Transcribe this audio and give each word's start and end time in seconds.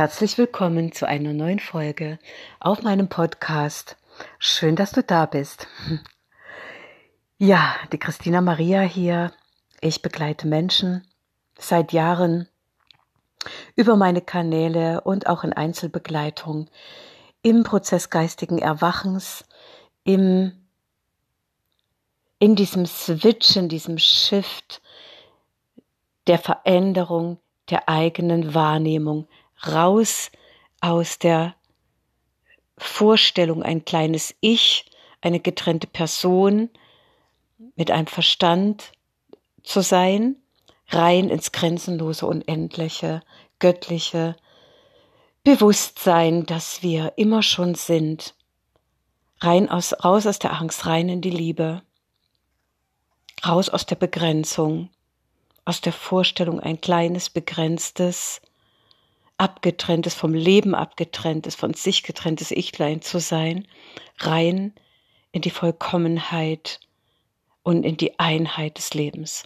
Herzlich 0.00 0.38
willkommen 0.38 0.92
zu 0.92 1.06
einer 1.06 1.34
neuen 1.34 1.58
Folge 1.58 2.18
auf 2.58 2.80
meinem 2.80 3.10
Podcast. 3.10 3.98
Schön, 4.38 4.74
dass 4.74 4.92
du 4.92 5.02
da 5.02 5.26
bist. 5.26 5.68
Ja, 7.36 7.74
die 7.92 7.98
Christina 7.98 8.40
Maria 8.40 8.80
hier. 8.80 9.30
Ich 9.82 10.00
begleite 10.00 10.48
Menschen 10.48 11.06
seit 11.58 11.92
Jahren 11.92 12.48
über 13.76 13.94
meine 13.94 14.22
Kanäle 14.22 15.02
und 15.02 15.26
auch 15.26 15.44
in 15.44 15.52
Einzelbegleitung 15.52 16.70
im 17.42 17.62
Prozess 17.62 18.08
geistigen 18.08 18.58
Erwachens, 18.58 19.44
im, 20.04 20.52
in 22.38 22.56
diesem 22.56 22.86
Switch, 22.86 23.54
in 23.54 23.68
diesem 23.68 23.98
Shift 23.98 24.80
der 26.26 26.38
Veränderung 26.38 27.38
der 27.68 27.86
eigenen 27.86 28.54
Wahrnehmung 28.54 29.28
raus 29.66 30.30
aus 30.80 31.18
der 31.18 31.54
Vorstellung, 32.78 33.62
ein 33.62 33.84
kleines 33.84 34.34
Ich, 34.40 34.86
eine 35.20 35.40
getrennte 35.40 35.86
Person 35.86 36.70
mit 37.76 37.90
einem 37.90 38.06
Verstand 38.06 38.92
zu 39.62 39.82
sein, 39.82 40.36
rein 40.88 41.28
ins 41.28 41.52
grenzenlose, 41.52 42.26
unendliche, 42.26 43.22
göttliche 43.58 44.36
Bewusstsein, 45.44 46.46
das 46.46 46.82
wir 46.82 47.14
immer 47.16 47.42
schon 47.42 47.74
sind, 47.74 48.34
rein 49.40 49.68
aus, 49.70 49.92
raus 50.04 50.26
aus 50.26 50.38
der 50.38 50.58
Angst, 50.58 50.86
rein 50.86 51.08
in 51.08 51.20
die 51.20 51.30
Liebe, 51.30 51.82
raus 53.46 53.68
aus 53.68 53.86
der 53.86 53.96
Begrenzung, 53.96 54.90
aus 55.64 55.80
der 55.80 55.92
Vorstellung, 55.92 56.60
ein 56.60 56.80
kleines, 56.80 57.30
begrenztes, 57.30 58.40
abgetrenntes, 59.40 60.14
vom 60.14 60.34
Leben 60.34 60.74
abgetrenntes, 60.74 61.54
von 61.54 61.74
sich 61.74 62.02
getrenntes 62.02 62.50
Ichlein 62.50 63.00
zu 63.00 63.18
sein, 63.18 63.66
rein 64.18 64.74
in 65.32 65.40
die 65.40 65.50
Vollkommenheit 65.50 66.78
und 67.62 67.84
in 67.84 67.96
die 67.96 68.18
Einheit 68.18 68.76
des 68.76 68.92
Lebens. 68.92 69.44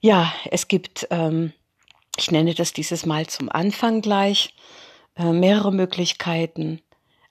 Ja, 0.00 0.32
es 0.50 0.66
gibt, 0.66 1.06
ähm, 1.10 1.52
ich 2.16 2.30
nenne 2.30 2.54
das 2.54 2.72
dieses 2.72 3.06
Mal 3.06 3.26
zum 3.26 3.48
Anfang 3.48 4.00
gleich, 4.00 4.54
äh, 5.16 5.32
mehrere 5.32 5.72
Möglichkeiten, 5.72 6.80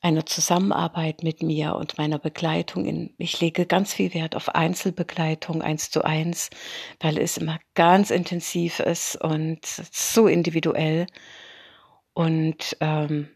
einer 0.02 0.25
Zusammenarbeit 0.25 1.23
mit 1.23 1.44
mir 1.44 1.75
und 1.75 1.97
meiner 1.97 2.19
Begleitung. 2.19 2.86
In, 2.86 3.14
ich 3.17 3.39
lege 3.42 3.66
ganz 3.66 3.94
viel 3.94 4.14
Wert 4.14 4.36
auf 4.36 4.50
Einzelbegleitung, 4.50 5.61
eins 5.61 5.92
zu 5.92 6.03
eins, 6.03 6.50
weil 7.00 7.17
es 7.17 7.38
immer 7.38 7.59
ganz 7.75 8.09
intensiv 8.09 8.80
ist 8.80 9.17
und 9.17 9.66
so 9.66 10.27
individuell. 10.27 11.08
Und 12.14 12.77
ähm, 12.80 13.30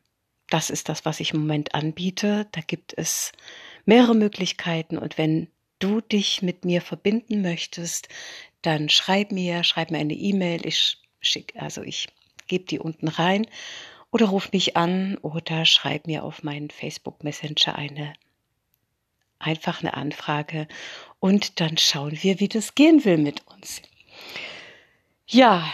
das 0.50 0.70
ist 0.70 0.88
das, 0.88 1.06
was 1.06 1.20
ich 1.20 1.34
im 1.34 1.42
Moment 1.42 1.76
anbiete. 1.76 2.48
Da 2.52 2.62
gibt 2.62 2.94
es 2.98 3.34
mehrere 3.86 4.16
Möglichkeiten. 4.16 4.98
Und 4.98 5.18
wenn 5.18 5.48
du 5.80 6.00
dich 6.00 6.42
mit 6.42 6.64
mir 6.64 6.82
verbinden 6.82 7.42
möchtest, 7.42 8.08
dann 8.62 8.88
schreib 8.88 9.32
mir, 9.32 9.66
schreib 9.66 9.92
mir 9.92 9.98
eine 9.98 10.14
E-Mail. 10.14 10.66
Ich 10.66 10.98
schicke, 11.20 11.62
also 11.62 11.82
ich 11.82 12.08
gebe 12.48 12.66
die 12.66 12.80
unten 12.80 13.10
rein 13.10 13.48
oder 14.14 14.28
ruf 14.28 14.52
mich 14.52 14.78
an 14.78 15.18
oder 15.18 15.66
schreib 15.66 16.06
mir 16.06 16.24
auf 16.24 16.44
meinen 16.44 16.70
Facebook 16.70 17.24
Messenger 17.24 17.76
eine 17.76 18.14
einfach 19.40 19.82
eine 19.82 19.96
Anfrage 19.96 20.68
und 21.20 21.60
dann 21.60 21.78
schauen 21.78 22.18
wir, 22.22 22.40
wie 22.40 22.48
das 22.48 22.76
gehen 22.76 23.04
will 23.04 23.18
mit 23.18 23.46
uns. 23.48 23.82
Ja, 25.28 25.68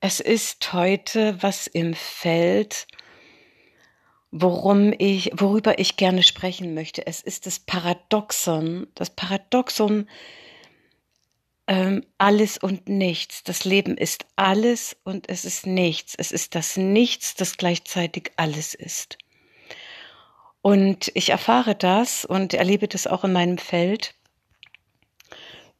es 0.00 0.20
ist 0.20 0.72
heute 0.72 1.42
was 1.42 1.66
im 1.66 1.92
Feld, 1.92 2.86
worum 4.30 4.94
ich, 4.96 5.32
worüber 5.34 5.78
ich 5.78 5.96
gerne 5.96 6.22
sprechen 6.22 6.72
möchte. 6.72 7.06
Es 7.06 7.20
ist 7.20 7.46
das 7.46 7.58
Paradoxon, 7.58 8.86
das 8.94 9.10
Paradoxon 9.10 10.08
ähm, 11.66 12.04
alles 12.18 12.58
und 12.58 12.88
nichts. 12.88 13.44
Das 13.44 13.64
Leben 13.64 13.96
ist 13.96 14.26
alles 14.36 14.96
und 15.04 15.28
es 15.28 15.44
ist 15.44 15.66
nichts. 15.66 16.14
Es 16.16 16.32
ist 16.32 16.54
das 16.54 16.76
Nichts, 16.76 17.34
das 17.34 17.56
gleichzeitig 17.56 18.32
alles 18.36 18.74
ist. 18.74 19.18
Und 20.60 21.10
ich 21.14 21.30
erfahre 21.30 21.74
das 21.74 22.24
und 22.24 22.54
erlebe 22.54 22.88
das 22.88 23.06
auch 23.06 23.24
in 23.24 23.32
meinem 23.32 23.58
Feld, 23.58 24.14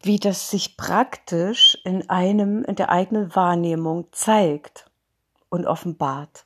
wie 0.02 0.18
das 0.18 0.50
sich 0.50 0.76
praktisch 0.76 1.78
in 1.84 2.10
einem, 2.10 2.64
in 2.64 2.74
der 2.74 2.90
eigenen 2.90 3.34
Wahrnehmung 3.34 4.08
zeigt 4.10 4.90
und 5.48 5.66
offenbart. 5.66 6.44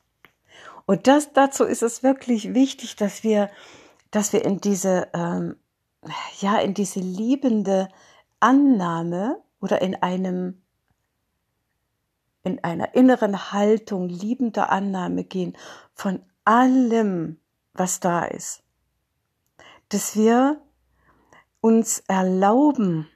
Und 0.84 1.06
das, 1.06 1.32
dazu 1.32 1.64
ist 1.64 1.82
es 1.82 2.02
wirklich 2.02 2.54
wichtig, 2.54 2.96
dass 2.96 3.24
wir, 3.24 3.50
dass 4.10 4.32
wir 4.32 4.44
in 4.44 4.60
diese, 4.60 5.08
ähm, 5.14 5.56
ja, 6.40 6.58
in 6.58 6.74
diese 6.74 7.00
liebende 7.00 7.88
Annahme 8.40 9.42
oder 9.60 9.80
in 9.82 9.94
einem 10.02 10.62
in 12.46 12.62
einer 12.62 12.94
inneren 12.94 13.50
Haltung 13.52 14.08
liebender 14.08 14.70
Annahme 14.70 15.24
gehen 15.24 15.56
von 15.94 16.24
allem, 16.44 17.40
was 17.74 17.98
da 17.98 18.24
ist. 18.24 18.62
Dass 19.88 20.14
wir 20.14 20.62
uns 21.60 22.04
erlauben, 22.06 23.08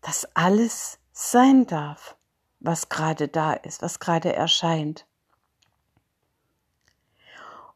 dass 0.00 0.28
alles 0.34 0.98
sein 1.12 1.66
darf, 1.68 2.16
was 2.58 2.88
gerade 2.88 3.28
da 3.28 3.52
ist, 3.52 3.82
was 3.82 4.00
gerade 4.00 4.32
erscheint. 4.32 5.06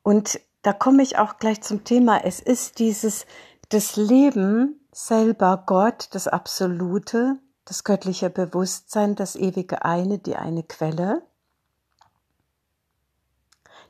Und 0.02 0.40
da 0.62 0.72
komme 0.72 1.04
ich 1.04 1.18
auch 1.18 1.38
gleich 1.38 1.62
zum 1.62 1.84
Thema. 1.84 2.24
Es 2.24 2.40
ist 2.40 2.80
dieses, 2.80 3.26
das 3.68 3.94
Leben 3.94 4.80
selber 4.96 5.62
Gott, 5.66 6.08
das 6.12 6.26
Absolute, 6.26 7.38
das 7.66 7.84
göttliche 7.84 8.30
Bewusstsein, 8.30 9.14
das 9.14 9.36
ewige 9.36 9.84
Eine, 9.84 10.18
die 10.18 10.36
eine 10.36 10.62
Quelle. 10.62 11.22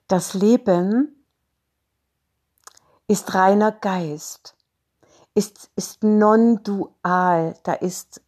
Das 0.08 0.34
Leben 0.34 1.24
ist 3.06 3.34
reiner 3.34 3.70
Geist, 3.70 4.56
ist, 5.34 5.70
ist 5.76 6.02
non-dual, 6.02 7.56
da 7.62 7.74
ist 7.74 8.20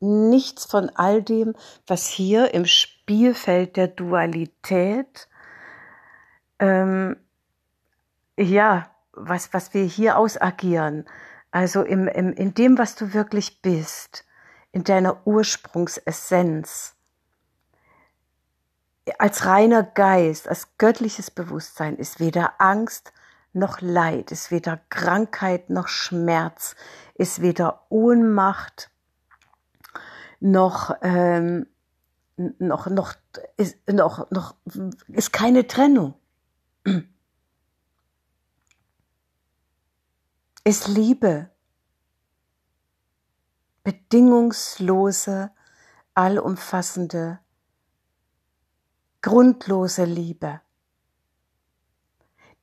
nichts 0.00 0.64
von 0.64 0.90
all 0.94 1.22
dem, 1.22 1.54
was 1.86 2.06
hier 2.06 2.54
im 2.54 2.64
Spielfeld 2.64 3.76
der 3.76 3.88
Dualität, 3.88 5.28
ähm, 6.60 7.16
ja, 8.38 8.90
was, 9.12 9.52
was 9.52 9.74
wir 9.74 9.84
hier 9.84 10.16
ausagieren, 10.16 11.06
also 11.56 11.80
im, 11.84 12.06
im, 12.06 12.34
in 12.34 12.52
dem, 12.52 12.76
was 12.76 12.96
du 12.96 13.14
wirklich 13.14 13.62
bist, 13.62 14.26
in 14.72 14.84
deiner 14.84 15.26
Ursprungsessenz, 15.26 16.94
als 19.16 19.46
reiner 19.46 19.82
Geist, 19.82 20.50
als 20.50 20.76
göttliches 20.76 21.30
Bewusstsein 21.30 21.96
ist 21.96 22.20
weder 22.20 22.60
Angst 22.60 23.14
noch 23.54 23.80
Leid, 23.80 24.32
ist 24.32 24.50
weder 24.50 24.80
Krankheit 24.90 25.70
noch 25.70 25.88
Schmerz, 25.88 26.76
ist 27.14 27.40
weder 27.40 27.86
Ohnmacht 27.88 28.90
noch 30.40 30.94
ähm, 31.00 31.68
noch 32.36 32.86
noch 32.88 33.14
ist 33.56 33.78
noch 33.90 34.30
noch 34.30 34.56
ist 35.08 35.32
keine 35.32 35.66
Trennung. 35.66 36.12
Ist 40.66 40.88
Liebe. 40.88 41.48
Bedingungslose, 43.84 45.52
allumfassende, 46.14 47.38
grundlose 49.22 50.04
Liebe, 50.04 50.60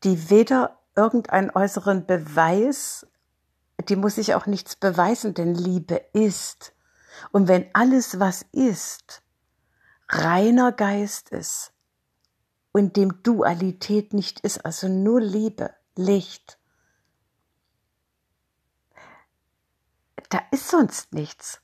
die 0.03 0.29
weder 0.29 0.81
irgendeinen 0.97 1.49
äußeren 1.51 2.05
Beweis, 2.05 3.07
die 3.87 3.95
muss 3.95 4.15
sich 4.15 4.35
auch 4.35 4.47
nichts 4.47 4.75
beweisen, 4.75 5.33
denn 5.33 5.55
Liebe 5.55 5.95
ist. 6.11 6.73
Und 7.31 7.47
wenn 7.47 7.73
alles, 7.73 8.19
was 8.19 8.45
ist, 8.51 9.23
reiner 10.09 10.73
Geist 10.73 11.29
ist, 11.29 11.71
und 12.73 12.97
dem 12.97 13.23
Dualität 13.23 14.11
nicht 14.13 14.41
ist, 14.41 14.65
also 14.65 14.89
nur 14.89 15.21
Liebe, 15.21 15.73
Licht, 15.95 16.59
Da 20.33 20.41
ist 20.49 20.69
sonst 20.69 21.13
nichts. 21.13 21.61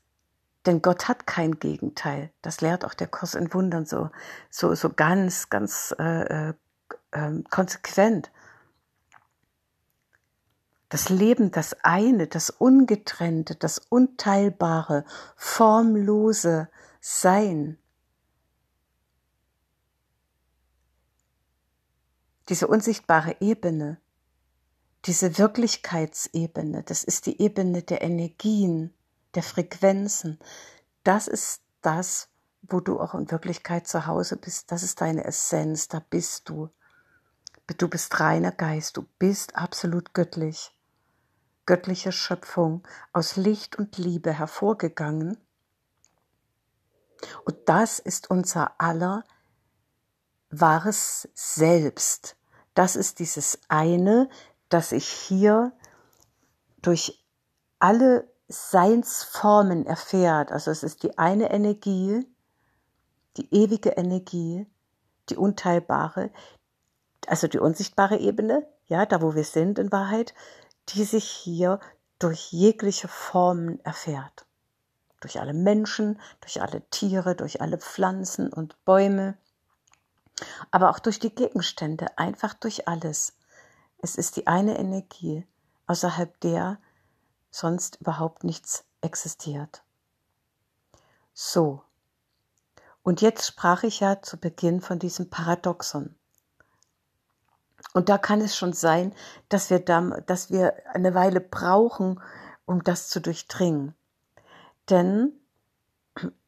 Denn 0.64 0.80
Gott 0.80 1.08
hat 1.08 1.26
kein 1.26 1.58
Gegenteil. 1.58 2.32
Das 2.40 2.60
lehrt 2.60 2.84
auch 2.84 2.94
der 2.94 3.08
Kurs 3.08 3.34
in 3.34 3.52
Wundern 3.52 3.84
so, 3.84 4.10
so, 4.48 4.72
so 4.76 4.90
ganz, 4.90 5.48
ganz 5.48 5.92
äh, 5.98 6.50
äh, 6.50 6.54
ähm, 7.10 7.42
konsequent. 7.50 8.30
Das 10.88 11.08
Leben, 11.08 11.50
das 11.50 11.78
eine, 11.82 12.28
das 12.28 12.48
ungetrennte, 12.50 13.56
das 13.56 13.80
unteilbare, 13.80 15.04
formlose 15.34 16.68
Sein. 17.00 17.76
Diese 22.48 22.68
unsichtbare 22.68 23.34
Ebene, 23.40 24.00
diese 25.06 25.38
Wirklichkeitsebene, 25.38 26.82
das 26.82 27.04
ist 27.04 27.26
die 27.26 27.40
Ebene 27.40 27.82
der 27.82 28.02
Energien, 28.02 28.94
der 29.34 29.42
Frequenzen. 29.42 30.38
Das 31.04 31.26
ist 31.28 31.62
das, 31.80 32.28
wo 32.62 32.80
du 32.80 33.00
auch 33.00 33.14
in 33.14 33.30
Wirklichkeit 33.30 33.86
zu 33.86 34.06
Hause 34.06 34.36
bist. 34.36 34.70
Das 34.70 34.82
ist 34.82 35.00
deine 35.00 35.24
Essenz, 35.24 35.88
da 35.88 36.00
bist 36.10 36.48
du. 36.48 36.68
Du 37.78 37.88
bist 37.88 38.18
reiner 38.18 38.50
Geist, 38.50 38.96
du 38.96 39.06
bist 39.18 39.54
absolut 39.54 40.12
göttlich. 40.12 40.76
Göttliche 41.66 42.10
Schöpfung 42.10 42.82
aus 43.12 43.36
Licht 43.36 43.76
und 43.76 43.96
Liebe 43.96 44.32
hervorgegangen. 44.32 45.38
Und 47.44 47.56
das 47.66 48.00
ist 48.00 48.28
unser 48.28 48.80
aller 48.80 49.24
wahres 50.50 51.28
Selbst. 51.34 52.36
Das 52.74 52.96
ist 52.96 53.20
dieses 53.20 53.58
eine, 53.68 54.28
das 54.70 54.90
sich 54.90 55.06
hier 55.06 55.72
durch 56.80 57.22
alle 57.78 58.26
Seinsformen 58.48 59.86
erfährt. 59.86 60.50
Also 60.50 60.70
es 60.70 60.82
ist 60.82 61.02
die 61.02 61.18
eine 61.18 61.50
Energie, 61.50 62.26
die 63.36 63.54
ewige 63.54 63.90
Energie, 63.90 64.66
die 65.28 65.36
unteilbare, 65.36 66.30
also 67.26 67.46
die 67.46 67.58
unsichtbare 67.58 68.16
Ebene, 68.18 68.66
ja, 68.86 69.06
da 69.06 69.22
wo 69.22 69.34
wir 69.34 69.44
sind 69.44 69.78
in 69.78 69.92
Wahrheit, 69.92 70.34
die 70.88 71.04
sich 71.04 71.28
hier 71.28 71.78
durch 72.18 72.50
jegliche 72.52 73.08
Formen 73.08 73.78
erfährt. 73.84 74.46
Durch 75.20 75.38
alle 75.38 75.52
Menschen, 75.52 76.18
durch 76.40 76.62
alle 76.62 76.82
Tiere, 76.90 77.36
durch 77.36 77.60
alle 77.60 77.78
Pflanzen 77.78 78.52
und 78.52 78.84
Bäume, 78.84 79.36
aber 80.70 80.90
auch 80.90 80.98
durch 80.98 81.18
die 81.18 81.34
Gegenstände, 81.34 82.18
einfach 82.18 82.54
durch 82.54 82.88
alles. 82.88 83.34
Es 84.02 84.16
ist 84.16 84.36
die 84.36 84.46
eine 84.46 84.78
Energie, 84.78 85.46
außerhalb 85.86 86.38
der 86.40 86.78
sonst 87.50 88.00
überhaupt 88.00 88.44
nichts 88.44 88.84
existiert. 89.00 89.82
So. 91.34 91.82
Und 93.02 93.20
jetzt 93.20 93.46
sprach 93.46 93.82
ich 93.82 94.00
ja 94.00 94.22
zu 94.22 94.38
Beginn 94.38 94.80
von 94.80 94.98
diesem 94.98 95.30
Paradoxon. 95.30 96.14
Und 97.92 98.08
da 98.08 98.18
kann 98.18 98.40
es 98.40 98.56
schon 98.56 98.72
sein, 98.72 99.14
dass 99.48 99.70
wir, 99.70 99.80
da, 99.80 100.00
dass 100.26 100.50
wir 100.50 100.74
eine 100.92 101.14
Weile 101.14 101.40
brauchen, 101.40 102.20
um 102.66 102.84
das 102.84 103.08
zu 103.08 103.20
durchdringen. 103.20 103.94
Denn 104.88 105.32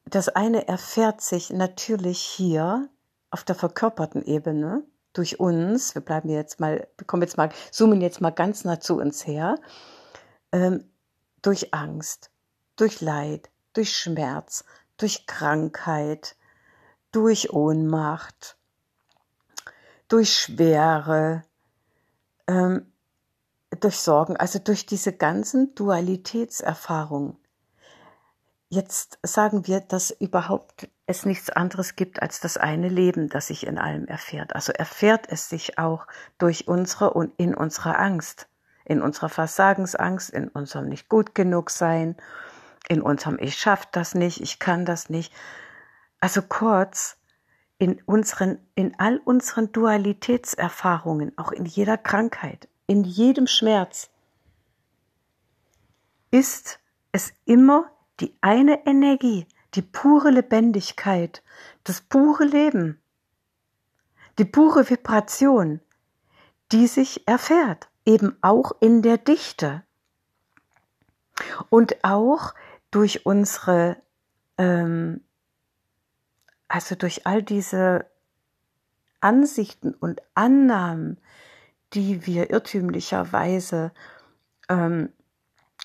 das 0.04 0.28
eine 0.28 0.68
erfährt 0.68 1.20
sich 1.20 1.50
natürlich 1.50 2.20
hier 2.20 2.88
auf 3.30 3.44
der 3.44 3.54
verkörperten 3.54 4.22
Ebene 4.22 4.84
durch 5.12 5.40
uns, 5.40 5.94
wir 5.94 6.02
bleiben 6.02 6.28
jetzt 6.28 6.60
mal, 6.60 6.88
wir 6.96 7.06
kommen 7.06 7.22
jetzt 7.22 7.36
mal, 7.36 7.50
zoomen 7.70 8.00
jetzt 8.00 8.20
mal 8.20 8.30
ganz 8.30 8.64
nah 8.64 8.80
zu 8.80 8.98
uns 8.98 9.26
her, 9.26 9.56
ähm, 10.52 10.84
durch 11.42 11.74
Angst, 11.74 12.30
durch 12.76 13.00
Leid, 13.00 13.50
durch 13.72 13.96
Schmerz, 13.96 14.64
durch 14.96 15.26
Krankheit, 15.26 16.36
durch 17.10 17.52
Ohnmacht, 17.52 18.56
durch 20.08 20.32
Schwere, 20.32 21.44
ähm, 22.46 22.92
durch 23.80 23.98
Sorgen, 23.98 24.36
also 24.36 24.58
durch 24.58 24.86
diese 24.86 25.12
ganzen 25.12 25.74
Dualitätserfahrungen. 25.74 27.36
Jetzt 28.74 29.18
sagen 29.22 29.66
wir, 29.66 29.80
dass 29.80 30.10
überhaupt 30.10 30.88
es 31.04 31.26
nichts 31.26 31.50
anderes 31.50 31.94
gibt 31.94 32.22
als 32.22 32.40
das 32.40 32.56
eine 32.56 32.88
Leben, 32.88 33.28
das 33.28 33.48
sich 33.48 33.66
in 33.66 33.76
allem 33.76 34.06
erfährt. 34.06 34.54
Also 34.54 34.72
erfährt 34.72 35.26
es 35.28 35.50
sich 35.50 35.78
auch 35.78 36.06
durch 36.38 36.68
unsere 36.68 37.12
und 37.12 37.34
in 37.36 37.54
unserer 37.54 37.98
Angst, 37.98 38.48
in 38.86 39.02
unserer 39.02 39.28
Versagensangst, 39.28 40.30
in 40.30 40.48
unserem 40.48 40.88
nicht 40.88 41.10
gut 41.10 41.34
genug 41.34 41.68
sein, 41.68 42.16
in 42.88 43.02
unserem 43.02 43.38
ich 43.38 43.58
schaff 43.58 43.84
das 43.92 44.14
nicht, 44.14 44.40
ich 44.40 44.58
kann 44.58 44.86
das 44.86 45.10
nicht. 45.10 45.34
Also 46.20 46.40
kurz, 46.40 47.18
in 47.76 48.00
unseren, 48.06 48.58
in 48.74 48.98
all 48.98 49.18
unseren 49.18 49.70
Dualitätserfahrungen, 49.72 51.36
auch 51.36 51.52
in 51.52 51.66
jeder 51.66 51.98
Krankheit, 51.98 52.68
in 52.86 53.04
jedem 53.04 53.46
Schmerz, 53.46 54.08
ist 56.30 56.80
es 57.12 57.34
immer 57.44 57.90
die 58.22 58.34
eine 58.40 58.86
Energie, 58.86 59.46
die 59.74 59.82
pure 59.82 60.30
Lebendigkeit, 60.30 61.42
das 61.82 62.00
pure 62.00 62.44
Leben, 62.44 63.02
die 64.38 64.44
pure 64.44 64.88
Vibration, 64.88 65.80
die 66.70 66.86
sich 66.86 67.26
erfährt, 67.26 67.88
eben 68.06 68.36
auch 68.40 68.72
in 68.78 69.02
der 69.02 69.18
Dichte. 69.18 69.82
Und 71.68 72.04
auch 72.04 72.54
durch 72.92 73.26
unsere, 73.26 73.96
ähm, 74.56 75.24
also 76.68 76.94
durch 76.94 77.26
all 77.26 77.42
diese 77.42 78.06
Ansichten 79.20 79.94
und 79.94 80.22
Annahmen, 80.34 81.18
die 81.92 82.24
wir 82.24 82.50
irrtümlicherweise 82.50 83.90
ähm, 84.68 85.12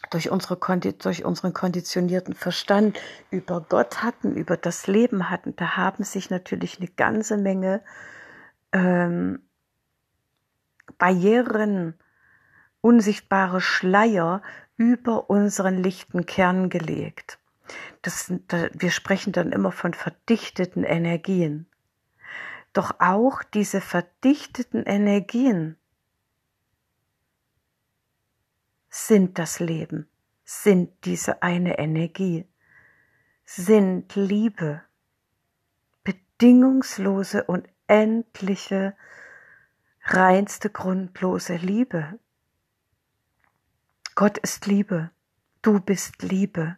durch, 0.09 0.29
unsere, 0.29 0.57
durch 0.57 1.25
unseren 1.25 1.53
konditionierten 1.53 2.33
Verstand 2.33 2.99
über 3.29 3.61
Gott 3.61 4.03
hatten, 4.03 4.35
über 4.35 4.57
das 4.57 4.87
Leben 4.87 5.29
hatten, 5.29 5.55
da 5.55 5.77
haben 5.77 6.03
sich 6.03 6.29
natürlich 6.29 6.79
eine 6.79 6.89
ganze 6.89 7.37
Menge 7.37 7.81
ähm, 8.71 9.41
Barrieren, 10.97 11.95
unsichtbare 12.81 13.61
Schleier 13.61 14.41
über 14.77 15.29
unseren 15.29 15.81
lichten 15.81 16.25
Kern 16.25 16.69
gelegt. 16.69 17.39
Das, 18.01 18.31
wir 18.73 18.91
sprechen 18.91 19.33
dann 19.33 19.51
immer 19.51 19.71
von 19.71 19.93
verdichteten 19.93 20.83
Energien. 20.83 21.67
Doch 22.73 22.95
auch 22.99 23.43
diese 23.43 23.81
verdichteten 23.81 24.83
Energien 24.83 25.77
sind 28.97 29.37
das 29.37 29.59
Leben, 29.59 30.09
sind 30.43 31.05
diese 31.05 31.43
eine 31.43 31.77
Energie, 31.77 32.47
sind 33.45 34.15
Liebe, 34.15 34.81
bedingungslose 36.03 37.43
und 37.43 37.67
endliche, 37.85 38.95
reinste, 40.03 40.71
grundlose 40.71 41.57
Liebe. 41.57 42.19
Gott 44.15 44.39
ist 44.39 44.65
Liebe, 44.65 45.11
du 45.61 45.79
bist 45.79 46.23
Liebe, 46.23 46.77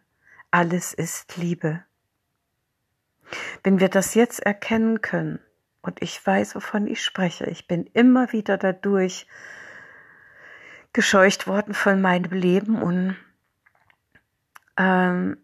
alles 0.50 0.92
ist 0.92 1.38
Liebe. 1.38 1.84
Wenn 3.62 3.80
wir 3.80 3.88
das 3.88 4.14
jetzt 4.14 4.40
erkennen 4.40 5.00
können, 5.00 5.40
und 5.80 6.02
ich 6.02 6.24
weiß, 6.24 6.54
wovon 6.54 6.86
ich 6.86 7.02
spreche, 7.02 7.46
ich 7.46 7.66
bin 7.66 7.86
immer 7.86 8.32
wieder 8.32 8.58
dadurch 8.58 9.26
gescheucht 10.92 11.46
worden 11.46 11.74
von 11.74 12.00
meinem 12.00 12.32
Leben 12.32 12.82
und 12.82 13.16
ähm, 14.76 15.36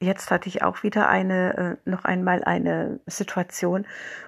jetzt 0.00 0.30
hatte 0.30 0.48
ich 0.48 0.62
auch 0.62 0.82
wieder 0.82 1.08
eine, 1.08 1.78
äh, 1.84 1.90
noch 1.90 2.04
einmal 2.04 2.44
eine 2.44 3.00
Situation, 3.06 3.86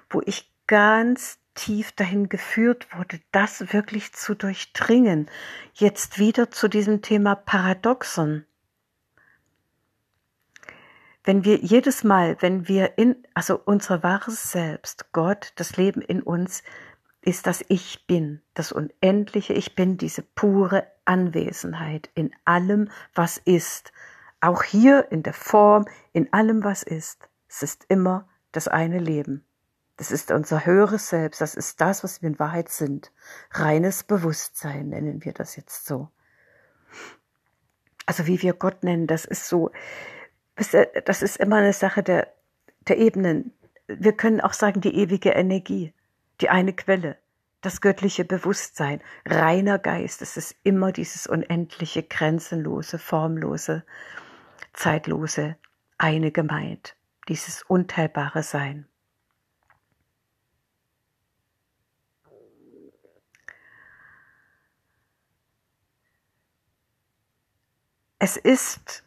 wo 0.09 0.21
ich 0.25 0.51
ganz 0.67 1.39
tief 1.55 1.91
dahin 1.91 2.29
geführt 2.29 2.87
wurde, 2.95 3.19
das 3.31 3.73
wirklich 3.73 4.13
zu 4.13 4.35
durchdringen. 4.35 5.29
Jetzt 5.73 6.19
wieder 6.19 6.51
zu 6.51 6.67
diesem 6.67 7.01
Thema 7.01 7.35
Paradoxon. 7.35 8.45
Wenn 11.23 11.43
wir 11.43 11.57
jedes 11.57 12.03
Mal, 12.03 12.37
wenn 12.39 12.67
wir 12.67 12.97
in, 12.97 13.15
also 13.33 13.59
unser 13.63 14.03
wahres 14.03 14.51
Selbst, 14.51 15.11
Gott, 15.11 15.51
das 15.57 15.75
Leben 15.75 16.01
in 16.01 16.21
uns, 16.21 16.63
ist 17.21 17.47
das 17.47 17.63
Ich 17.67 18.07
bin, 18.07 18.41
das 18.53 18.71
unendliche 18.71 19.53
Ich 19.53 19.75
bin, 19.75 19.97
diese 19.97 20.21
pure 20.21 20.87
Anwesenheit 21.05 22.09
in 22.13 22.31
allem, 22.45 22.89
was 23.13 23.37
ist. 23.37 23.91
Auch 24.41 24.63
hier 24.63 25.11
in 25.11 25.23
der 25.23 25.33
Form, 25.33 25.85
in 26.13 26.31
allem, 26.31 26.63
was 26.63 26.83
ist. 26.83 27.29
Es 27.49 27.61
ist 27.61 27.85
immer 27.89 28.27
das 28.51 28.67
eine 28.67 28.99
Leben. 28.99 29.43
Das 29.97 30.11
ist 30.11 30.31
unser 30.31 30.65
höheres 30.65 31.09
Selbst, 31.09 31.41
das 31.41 31.55
ist 31.55 31.81
das, 31.81 32.05
was 32.05 32.21
wir 32.21 32.29
in 32.29 32.39
Wahrheit 32.39 32.69
sind. 32.69 33.11
Reines 33.51 34.03
Bewusstsein 34.03 34.89
nennen 34.89 35.25
wir 35.25 35.33
das 35.33 35.57
jetzt 35.57 35.85
so. 35.85 36.09
Also 38.05 38.25
wie 38.25 38.41
wir 38.41 38.53
Gott 38.53 38.83
nennen, 38.83 39.07
das 39.07 39.25
ist 39.25 39.49
so, 39.49 39.71
das 40.55 41.21
ist 41.21 41.35
immer 41.37 41.57
eine 41.57 41.73
Sache 41.73 42.01
der, 42.01 42.33
der 42.87 42.97
Ebenen. 42.97 43.51
Wir 43.87 44.13
können 44.13 44.39
auch 44.39 44.53
sagen, 44.53 44.79
die 44.79 44.95
ewige 44.95 45.31
Energie 45.31 45.93
die 46.41 46.49
eine 46.49 46.73
Quelle, 46.73 47.17
das 47.61 47.81
göttliche 47.81 48.23
Bewusstsein, 48.23 49.01
reiner 49.25 49.79
Geist, 49.79 50.21
es 50.21 50.37
ist 50.37 50.55
immer 50.63 50.91
dieses 50.91 51.27
unendliche, 51.27 52.03
grenzenlose, 52.03 52.97
formlose, 52.97 53.83
zeitlose, 54.73 55.57
eine 55.97 56.31
gemeint, 56.31 56.95
dieses 57.27 57.63
unteilbare 57.63 58.43
Sein. 58.43 58.87
Es 68.21 68.35
ist, 68.35 69.05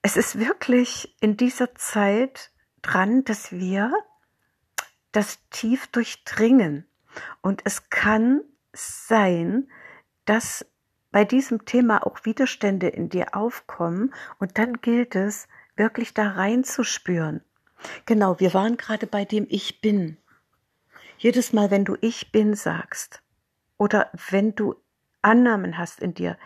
es 0.00 0.16
ist 0.16 0.38
wirklich 0.38 1.14
in 1.20 1.36
dieser 1.36 1.74
Zeit 1.74 2.50
dran, 2.80 3.22
dass 3.24 3.52
wir 3.52 3.92
das 5.12 5.38
tief 5.50 5.86
durchdringen. 5.88 6.86
Und 7.40 7.62
es 7.64 7.90
kann 7.90 8.42
sein, 8.72 9.68
dass 10.24 10.66
bei 11.10 11.24
diesem 11.24 11.66
Thema 11.66 12.06
auch 12.06 12.24
Widerstände 12.24 12.88
in 12.88 13.10
dir 13.10 13.36
aufkommen 13.36 14.14
und 14.38 14.58
dann 14.58 14.80
gilt 14.80 15.14
es, 15.14 15.46
wirklich 15.76 16.14
da 16.14 16.30
reinzuspüren. 16.30 17.42
Genau, 18.06 18.38
wir 18.40 18.54
waren 18.54 18.76
gerade 18.76 19.06
bei 19.06 19.24
dem 19.24 19.46
Ich 19.48 19.80
bin. 19.80 20.16
Jedes 21.18 21.52
Mal, 21.52 21.70
wenn 21.70 21.84
du 21.84 21.96
Ich 22.00 22.32
bin 22.32 22.54
sagst 22.54 23.22
oder 23.78 24.10
wenn 24.30 24.54
du 24.54 24.74
Annahmen 25.22 25.78
hast 25.78 26.00
in 26.00 26.14
dir, 26.14 26.36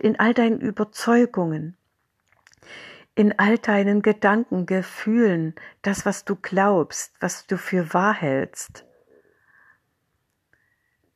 in 0.00 0.20
all 0.20 0.34
deinen 0.34 0.60
Überzeugungen, 0.60 1.76
in 3.20 3.38
all 3.38 3.58
deinen 3.58 4.00
Gedanken, 4.00 4.64
Gefühlen, 4.64 5.54
das, 5.82 6.06
was 6.06 6.24
du 6.24 6.36
glaubst, 6.36 7.12
was 7.20 7.46
du 7.46 7.58
für 7.58 7.92
wahr 7.92 8.14
hältst, 8.14 8.86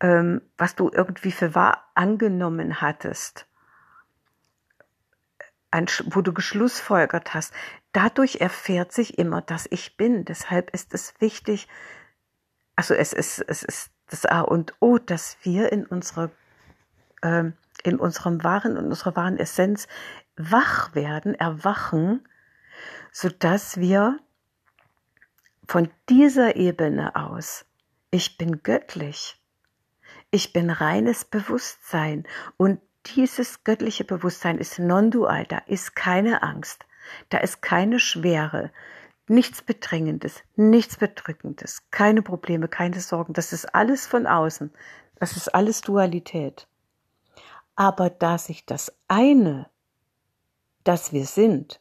ähm, 0.00 0.42
was 0.58 0.75
du 0.75 0.90
irgendwie 0.92 1.32
für 1.32 1.54
wahr 1.54 1.90
angenommen 1.94 2.82
hattest, 2.82 3.46
ein, 5.70 5.87
wo 6.11 6.20
du 6.20 6.34
geschlussfolgert 6.34 7.32
hast, 7.32 7.54
dadurch 7.92 8.37
erfährt 8.37 8.92
sich 8.92 9.16
immer, 9.16 9.40
dass 9.40 9.66
ich 9.70 9.96
bin. 9.96 10.26
Deshalb 10.26 10.75
ist 10.75 10.92
es 10.92 11.14
wichtig, 11.20 11.68
also 12.76 12.92
es 12.92 13.14
ist, 13.14 13.38
es 13.49 13.62
ist 13.62 13.90
das 14.08 14.26
A 14.26 14.42
und 14.42 14.75
O, 14.78 14.99
dass 14.99 15.38
wir 15.40 15.73
in 15.73 15.87
unserer, 15.87 16.30
äh, 17.23 17.44
in 17.82 17.99
unserem 17.99 18.44
wahren, 18.44 18.76
in 18.76 18.84
unserer 18.84 19.16
wahren 19.16 19.38
Essenz 19.38 19.88
wach 20.37 20.95
werden, 20.95 21.35
erwachen, 21.35 22.26
so 23.12 23.29
dass 23.29 23.79
wir 23.79 24.19
von 25.67 25.91
dieser 26.09 26.57
Ebene 26.57 27.17
aus, 27.17 27.64
ich 28.11 28.37
bin 28.37 28.62
göttlich, 28.62 29.41
ich 30.31 30.53
bin 30.53 30.71
reines 30.71 31.25
Bewusstsein. 31.25 32.25
Und 32.57 32.81
dieses 33.07 33.64
göttliche 33.64 34.05
Bewusstsein 34.05 34.59
ist 34.59 34.79
non-dual, 34.79 35.47
da 35.47 35.59
ist 35.67 35.95
keine 35.95 36.43
Angst, 36.43 36.87
da 37.29 37.38
ist 37.38 37.62
keine 37.62 38.00
Schwere, 38.00 38.73
nichts 39.29 39.62
Bedrängendes, 39.62 40.43
nichts 40.57 40.97
Bedrückendes, 40.97 41.83
keine 41.91 42.23
Probleme, 42.23 42.69
keine 42.69 43.00
Sorgen, 43.00 43.33
das 43.33 43.53
ist 43.53 43.75
alles 43.75 44.07
von 44.07 44.26
außen, 44.26 44.73
das 45.17 45.37
ist 45.37 45.55
alles 45.55 45.81
Dualität. 45.81 46.67
Aber 47.76 48.11
da 48.11 48.38
sich 48.38 48.67
das 48.67 48.97
eine, 49.09 49.69
das 50.85 51.12
wir 51.12 51.26
sind, 51.26 51.81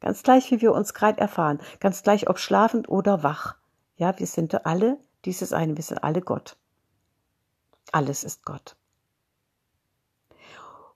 ganz 0.00 0.22
gleich 0.22 0.50
wie 0.50 0.60
wir 0.60 0.72
uns 0.72 0.94
gerade 0.94 1.20
erfahren, 1.20 1.60
ganz 1.80 2.02
gleich 2.02 2.28
ob 2.28 2.38
schlafend 2.38 2.88
oder 2.88 3.22
wach, 3.22 3.56
ja, 3.96 4.18
wir 4.18 4.26
sind 4.26 4.66
alle 4.66 4.98
dieses 5.24 5.52
eine, 5.52 5.76
wir 5.76 5.84
sind 5.84 6.02
alle 6.02 6.20
Gott. 6.20 6.56
Alles 7.92 8.24
ist 8.24 8.44
Gott. 8.44 8.76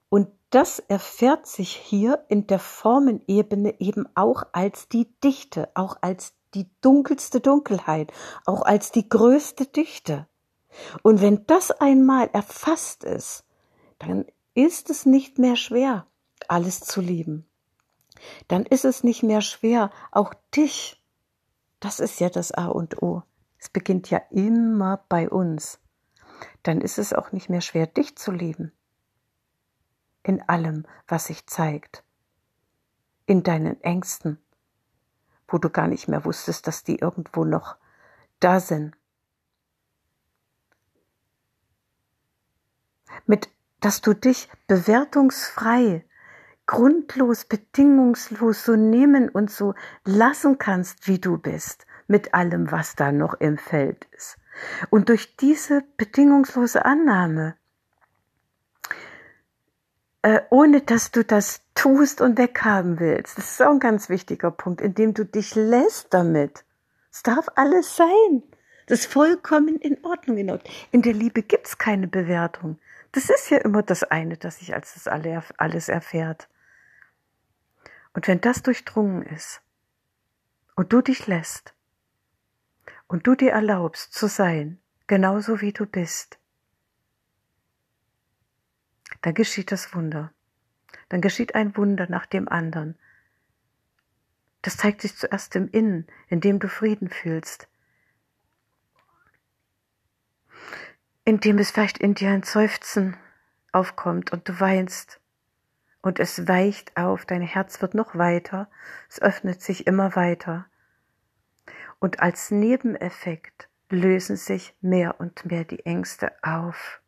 Und 0.08 0.28
das 0.50 0.78
erfährt 0.78 1.46
sich 1.46 1.74
hier 1.74 2.24
in 2.28 2.46
der 2.46 2.58
Formenebene 2.58 3.80
eben 3.80 4.08
auch 4.14 4.42
als 4.52 4.88
die 4.88 5.08
Dichte, 5.22 5.68
auch 5.74 5.98
als 6.00 6.32
die 6.54 6.68
dunkelste 6.80 7.40
Dunkelheit, 7.40 8.12
auch 8.46 8.62
als 8.62 8.90
die 8.90 9.08
größte 9.08 9.66
Dichte. 9.66 10.26
Und 11.02 11.20
wenn 11.20 11.46
das 11.46 11.70
einmal 11.70 12.30
erfasst 12.32 13.04
ist, 13.04 13.44
dann 13.98 14.24
ist 14.54 14.90
es 14.90 15.06
nicht 15.06 15.38
mehr 15.38 15.56
schwer, 15.56 16.06
alles 16.48 16.80
zu 16.80 17.00
lieben. 17.00 17.46
Dann 18.48 18.66
ist 18.66 18.84
es 18.84 19.04
nicht 19.04 19.22
mehr 19.22 19.40
schwer, 19.40 19.90
auch 20.10 20.34
dich. 20.54 21.02
Das 21.80 22.00
ist 22.00 22.18
ja 22.18 22.30
das 22.30 22.52
A 22.52 22.66
und 22.66 23.02
O. 23.02 23.22
Es 23.58 23.68
beginnt 23.68 24.10
ja 24.10 24.20
immer 24.30 25.04
bei 25.08 25.28
uns 25.28 25.78
dann 26.62 26.80
ist 26.80 26.98
es 26.98 27.12
auch 27.12 27.32
nicht 27.32 27.48
mehr 27.48 27.60
schwer, 27.60 27.86
dich 27.86 28.16
zu 28.16 28.32
lieben. 28.32 28.72
In 30.22 30.46
allem, 30.48 30.86
was 31.06 31.26
sich 31.26 31.46
zeigt. 31.46 32.04
In 33.26 33.42
deinen 33.42 33.80
Ängsten, 33.82 34.38
wo 35.46 35.58
du 35.58 35.70
gar 35.70 35.86
nicht 35.88 36.08
mehr 36.08 36.24
wusstest, 36.24 36.66
dass 36.66 36.84
die 36.84 36.96
irgendwo 36.96 37.44
noch 37.44 37.76
da 38.40 38.60
sind. 38.60 38.96
Mit, 43.26 43.48
dass 43.80 44.00
du 44.00 44.14
dich 44.14 44.48
bewertungsfrei, 44.66 46.04
grundlos, 46.68 47.46
bedingungslos 47.46 48.64
so 48.64 48.76
nehmen 48.76 49.30
und 49.30 49.50
so 49.50 49.74
lassen 50.04 50.58
kannst, 50.58 51.08
wie 51.08 51.18
du 51.18 51.38
bist, 51.38 51.86
mit 52.06 52.34
allem, 52.34 52.70
was 52.70 52.94
da 52.94 53.10
noch 53.10 53.34
im 53.40 53.56
Feld 53.56 54.06
ist. 54.12 54.36
Und 54.90 55.08
durch 55.08 55.36
diese 55.36 55.82
bedingungslose 55.96 56.84
Annahme, 56.84 57.56
äh, 60.22 60.40
ohne 60.50 60.82
dass 60.82 61.10
du 61.10 61.24
das 61.24 61.62
tust 61.74 62.20
und 62.20 62.36
weghaben 62.36 63.00
willst, 63.00 63.38
das 63.38 63.52
ist 63.52 63.62
auch 63.62 63.70
ein 63.70 63.80
ganz 63.80 64.10
wichtiger 64.10 64.50
Punkt, 64.50 64.82
indem 64.82 65.14
du 65.14 65.24
dich 65.24 65.54
lässt 65.54 66.12
damit. 66.12 66.64
Es 67.10 67.22
darf 67.22 67.46
alles 67.54 67.96
sein. 67.96 68.42
Das 68.86 69.00
ist 69.00 69.12
vollkommen 69.12 69.76
in 69.76 70.04
Ordnung. 70.04 70.60
In 70.90 71.02
der 71.02 71.14
Liebe 71.14 71.42
gibt's 71.42 71.78
keine 71.78 72.08
Bewertung. 72.08 72.78
Das 73.12 73.30
ist 73.30 73.48
ja 73.48 73.56
immer 73.58 73.82
das 73.82 74.04
eine, 74.04 74.36
das 74.36 74.58
sich 74.58 74.74
als 74.74 74.92
das 74.92 75.06
alles 75.08 75.88
erfährt. 75.88 76.46
Und 78.18 78.26
wenn 78.26 78.40
das 78.40 78.64
durchdrungen 78.64 79.22
ist 79.22 79.62
und 80.74 80.92
du 80.92 81.02
dich 81.02 81.28
lässt, 81.28 81.72
und 83.06 83.28
du 83.28 83.36
dir 83.36 83.52
erlaubst 83.52 84.12
zu 84.12 84.26
sein, 84.26 84.80
genauso 85.06 85.60
wie 85.60 85.72
du 85.72 85.86
bist, 85.86 86.40
dann 89.22 89.34
geschieht 89.34 89.70
das 89.70 89.94
Wunder. 89.94 90.32
Dann 91.10 91.20
geschieht 91.20 91.54
ein 91.54 91.76
Wunder 91.76 92.08
nach 92.10 92.26
dem 92.26 92.48
anderen. 92.48 92.98
Das 94.62 94.78
zeigt 94.78 95.02
sich 95.02 95.14
zuerst 95.14 95.54
im 95.54 95.70
Innen, 95.70 96.08
in 96.26 96.40
dem 96.40 96.58
du 96.58 96.68
Frieden 96.68 97.10
fühlst, 97.10 97.68
in 101.24 101.38
dem 101.38 101.58
es 101.58 101.70
vielleicht 101.70 101.98
in 101.98 102.16
dir 102.16 102.30
ein 102.30 102.42
Seufzen 102.42 103.16
aufkommt 103.70 104.32
und 104.32 104.48
du 104.48 104.58
weinst 104.58 105.20
und 106.02 106.20
es 106.20 106.46
weicht 106.46 106.96
auf, 106.96 107.26
dein 107.26 107.42
Herz 107.42 107.82
wird 107.82 107.94
noch 107.94 108.16
weiter, 108.16 108.70
es 109.08 109.20
öffnet 109.20 109.62
sich 109.62 109.86
immer 109.86 110.16
weiter 110.16 110.66
und 111.98 112.20
als 112.20 112.50
Nebeneffekt 112.50 113.68
lösen 113.90 114.36
sich 114.36 114.74
mehr 114.80 115.18
und 115.20 115.44
mehr 115.46 115.64
die 115.64 115.84
Ängste 115.84 116.32
auf, 116.42 117.00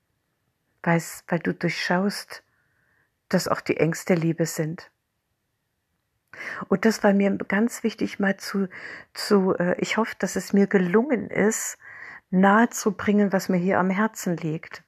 weil 0.83 1.39
du 1.43 1.55
durchschaust, 1.55 2.43
dass 3.29 3.49
auch 3.49 3.61
die 3.61 3.77
Ängste 3.77 4.15
Liebe 4.15 4.47
sind. 4.47 4.91
Und 6.69 6.85
das 6.85 7.03
war 7.05 7.13
mir 7.13 7.37
ganz 7.37 7.83
wichtig 7.83 8.19
mal 8.19 8.37
zu, 8.37 8.69
zu 9.13 9.55
äh, 9.57 9.77
ich 9.79 9.97
hoffe, 9.97 10.15
dass 10.19 10.37
es 10.37 10.53
mir 10.53 10.67
gelungen 10.67 11.29
ist, 11.29 11.77
nahezubringen, 12.31 13.33
was 13.33 13.49
mir 13.49 13.59
hier 13.59 13.79
am 13.79 13.91
Herzen 13.91 14.37
liegt. 14.37 14.83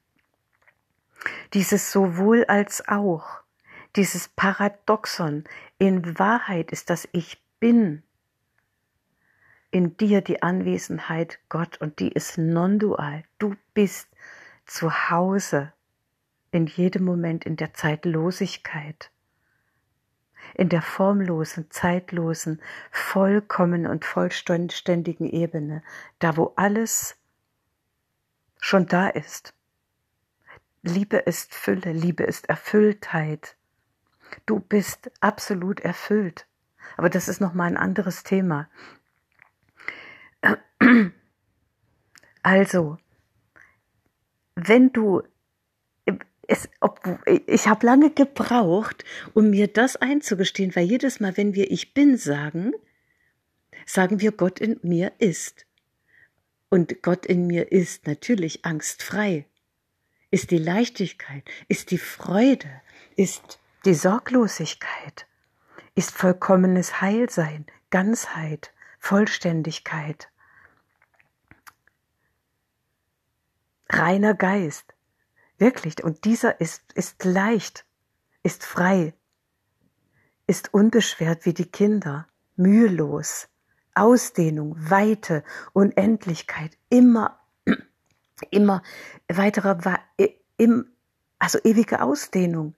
Dieses 1.53 1.91
sowohl 1.91 2.45
als 2.45 2.87
auch, 2.87 3.42
dieses 3.95 4.27
Paradoxon, 4.27 5.43
in 5.77 6.17
Wahrheit 6.17 6.71
ist 6.71 6.89
das 6.89 7.07
Ich 7.11 7.41
bin 7.59 8.03
in 9.71 9.97
dir 9.97 10.21
die 10.21 10.43
Anwesenheit 10.43 11.39
Gott 11.49 11.81
und 11.81 11.99
die 11.99 12.11
ist 12.11 12.37
non-dual. 12.37 13.23
Du 13.39 13.55
bist 13.73 14.07
zu 14.65 15.09
Hause 15.09 15.73
in 16.51 16.67
jedem 16.67 17.05
Moment 17.05 17.45
in 17.45 17.55
der 17.55 17.73
Zeitlosigkeit, 17.73 19.09
in 20.53 20.69
der 20.69 20.83
formlosen, 20.83 21.71
zeitlosen, 21.71 22.61
vollkommen 22.91 23.87
und 23.87 24.05
vollständigen 24.05 25.27
Ebene, 25.27 25.81
da 26.19 26.37
wo 26.37 26.53
alles 26.55 27.17
schon 28.59 28.85
da 28.85 29.09
ist. 29.09 29.55
Liebe 30.83 31.17
ist 31.17 31.55
Fülle, 31.55 31.91
Liebe 31.93 32.23
ist 32.23 32.49
Erfülltheit. 32.49 33.55
Du 34.45 34.59
bist 34.59 35.11
absolut 35.19 35.79
erfüllt. 35.79 36.47
Aber 36.97 37.09
das 37.09 37.27
ist 37.27 37.41
nochmal 37.41 37.67
ein 37.69 37.77
anderes 37.77 38.23
Thema. 38.23 38.69
Also, 42.43 42.97
wenn 44.55 44.91
du 44.91 45.23
es, 46.47 46.69
ob, 46.81 47.01
ich 47.25 47.67
habe 47.67 47.85
lange 47.85 48.11
gebraucht, 48.11 49.05
um 49.33 49.49
mir 49.49 49.67
das 49.67 49.95
einzugestehen, 49.95 50.75
weil 50.75 50.85
jedes 50.85 51.19
Mal, 51.19 51.37
wenn 51.37 51.53
wir 51.53 51.71
Ich 51.71 51.93
bin 51.93 52.17
sagen, 52.17 52.73
sagen 53.85 54.19
wir 54.19 54.31
Gott 54.31 54.59
in 54.59 54.79
mir 54.83 55.13
ist. 55.19 55.65
Und 56.69 57.01
Gott 57.01 57.25
in 57.25 57.47
mir 57.47 57.71
ist 57.71 58.07
natürlich 58.07 58.65
angstfrei, 58.65 59.45
ist 60.31 60.51
die 60.51 60.57
Leichtigkeit, 60.57 61.43
ist 61.67 61.91
die 61.91 61.97
Freude, 61.97 62.81
ist 63.15 63.59
die 63.85 63.93
Sorglosigkeit, 63.93 65.27
ist 65.95 66.11
vollkommenes 66.11 67.01
Heilsein, 67.01 67.65
Ganzheit, 67.89 68.73
Vollständigkeit, 68.99 70.29
reiner 73.89 74.33
Geist. 74.33 74.93
Wirklich. 75.57 76.03
Und 76.03 76.25
dieser 76.25 76.59
ist, 76.59 76.93
ist 76.93 77.23
leicht, 77.23 77.85
ist 78.41 78.65
frei, 78.65 79.13
ist 80.47 80.73
unbeschwert 80.73 81.45
wie 81.45 81.53
die 81.53 81.69
Kinder, 81.69 82.27
mühelos. 82.55 83.49
Ausdehnung, 83.95 84.75
Weite, 84.77 85.43
Unendlichkeit, 85.73 86.77
immer, 86.89 87.39
immer 88.49 88.81
weiterer, 89.27 89.77
also 91.37 91.59
ewige 91.63 92.01
Ausdehnung. 92.01 92.75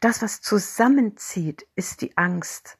Das, 0.00 0.22
was 0.22 0.40
zusammenzieht, 0.40 1.66
ist 1.74 2.00
die 2.00 2.16
Angst. 2.16 2.78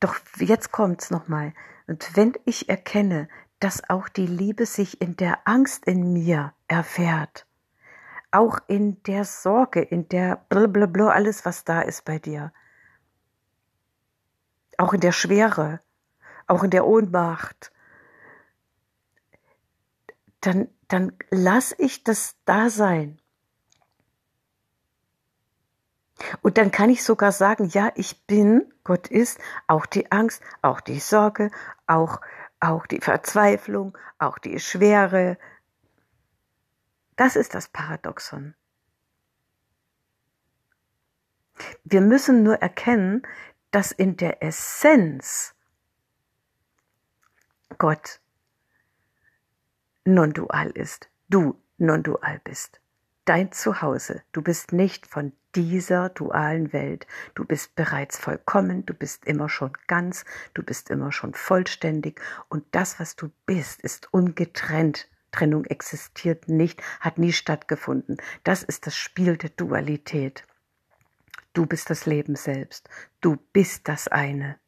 Doch 0.00 0.16
jetzt 0.38 0.72
kommt's 0.72 1.10
nochmal. 1.10 1.54
Und 1.86 2.16
wenn 2.16 2.34
ich 2.44 2.68
erkenne, 2.68 3.28
dass 3.60 3.88
auch 3.88 4.08
die 4.08 4.26
Liebe 4.26 4.66
sich 4.66 5.00
in 5.00 5.16
der 5.16 5.46
Angst 5.46 5.84
in 5.86 6.12
mir 6.12 6.52
erfährt, 6.66 7.46
auch 8.32 8.58
in 8.66 9.00
der 9.04 9.24
Sorge, 9.24 9.80
in 9.80 10.08
der 10.08 10.44
blablabla, 10.48 11.10
alles, 11.10 11.44
was 11.44 11.64
da 11.64 11.82
ist 11.82 12.04
bei 12.04 12.18
dir, 12.18 12.52
auch 14.78 14.92
in 14.92 15.00
der 15.00 15.12
Schwere, 15.12 15.80
auch 16.48 16.64
in 16.64 16.70
der 16.70 16.86
Ohnmacht, 16.86 17.70
dann, 20.40 20.68
dann 20.88 21.12
lass 21.30 21.72
ich 21.78 22.02
das 22.02 22.34
da 22.44 22.68
sein. 22.68 23.21
Und 26.42 26.58
dann 26.58 26.70
kann 26.70 26.90
ich 26.90 27.04
sogar 27.04 27.32
sagen, 27.32 27.68
ja, 27.68 27.92
ich 27.94 28.26
bin, 28.26 28.72
Gott 28.84 29.08
ist, 29.08 29.38
auch 29.66 29.86
die 29.86 30.10
Angst, 30.12 30.42
auch 30.60 30.80
die 30.80 31.00
Sorge, 31.00 31.50
auch, 31.86 32.20
auch 32.60 32.86
die 32.86 33.00
Verzweiflung, 33.00 33.96
auch 34.18 34.38
die 34.38 34.60
Schwere. 34.60 35.38
Das 37.16 37.36
ist 37.36 37.54
das 37.54 37.68
Paradoxon. 37.68 38.54
Wir 41.84 42.00
müssen 42.00 42.42
nur 42.42 42.56
erkennen, 42.56 43.22
dass 43.70 43.92
in 43.92 44.16
der 44.16 44.42
Essenz 44.42 45.54
Gott 47.78 48.20
non-dual 50.04 50.70
ist, 50.70 51.08
du 51.28 51.60
non-dual 51.78 52.40
bist 52.44 52.81
dein 53.24 53.52
Zuhause. 53.52 54.22
Du 54.32 54.42
bist 54.42 54.72
nicht 54.72 55.06
von 55.06 55.32
dieser 55.54 56.08
dualen 56.08 56.72
Welt. 56.72 57.06
Du 57.34 57.44
bist 57.44 57.74
bereits 57.74 58.18
vollkommen, 58.18 58.86
du 58.86 58.94
bist 58.94 59.24
immer 59.24 59.48
schon 59.48 59.72
ganz, 59.86 60.24
du 60.54 60.62
bist 60.62 60.90
immer 60.90 61.12
schon 61.12 61.34
vollständig 61.34 62.20
und 62.48 62.64
das, 62.72 62.98
was 62.98 63.16
du 63.16 63.30
bist, 63.46 63.80
ist 63.82 64.12
ungetrennt. 64.12 65.08
Trennung 65.30 65.64
existiert 65.64 66.48
nicht, 66.48 66.82
hat 67.00 67.16
nie 67.16 67.32
stattgefunden. 67.32 68.18
Das 68.44 68.62
ist 68.62 68.86
das 68.86 68.94
Spiel 68.96 69.38
der 69.38 69.50
Dualität. 69.50 70.44
Du 71.54 71.66
bist 71.66 71.88
das 71.88 72.06
Leben 72.06 72.36
selbst. 72.36 72.88
Du 73.20 73.36
bist 73.52 73.88
das 73.88 74.08
eine. 74.08 74.58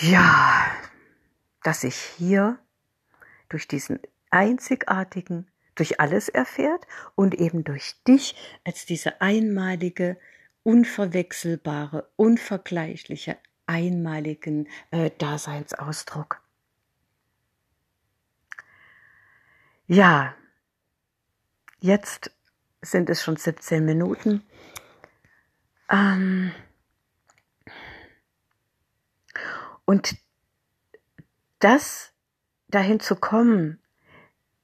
Ja, 0.00 0.66
dass 1.62 1.84
ich 1.84 1.96
hier 1.96 2.58
durch 3.48 3.66
diesen 3.66 4.00
einzigartigen 4.30 5.51
durch 5.74 6.00
alles 6.00 6.28
erfährt 6.28 6.86
und 7.14 7.34
eben 7.34 7.64
durch 7.64 7.94
dich 8.06 8.34
als 8.64 8.86
diese 8.86 9.20
einmalige, 9.20 10.18
unverwechselbare, 10.62 12.08
unvergleichliche, 12.16 13.36
einmaligen 13.66 14.68
äh, 14.90 15.10
Daseinsausdruck. 15.18 16.40
Ja, 19.86 20.34
jetzt 21.80 22.30
sind 22.80 23.10
es 23.10 23.22
schon 23.22 23.36
17 23.36 23.84
Minuten. 23.84 24.42
Ähm 25.90 26.52
und 29.84 30.16
das 31.58 32.12
dahin 32.68 33.00
zu 33.00 33.16
kommen, 33.16 33.81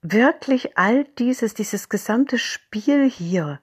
wirklich 0.03 0.77
all 0.79 1.05
dieses, 1.05 1.55
dieses 1.55 1.89
gesamte 1.89 2.39
Spiel 2.39 3.09
hier, 3.09 3.61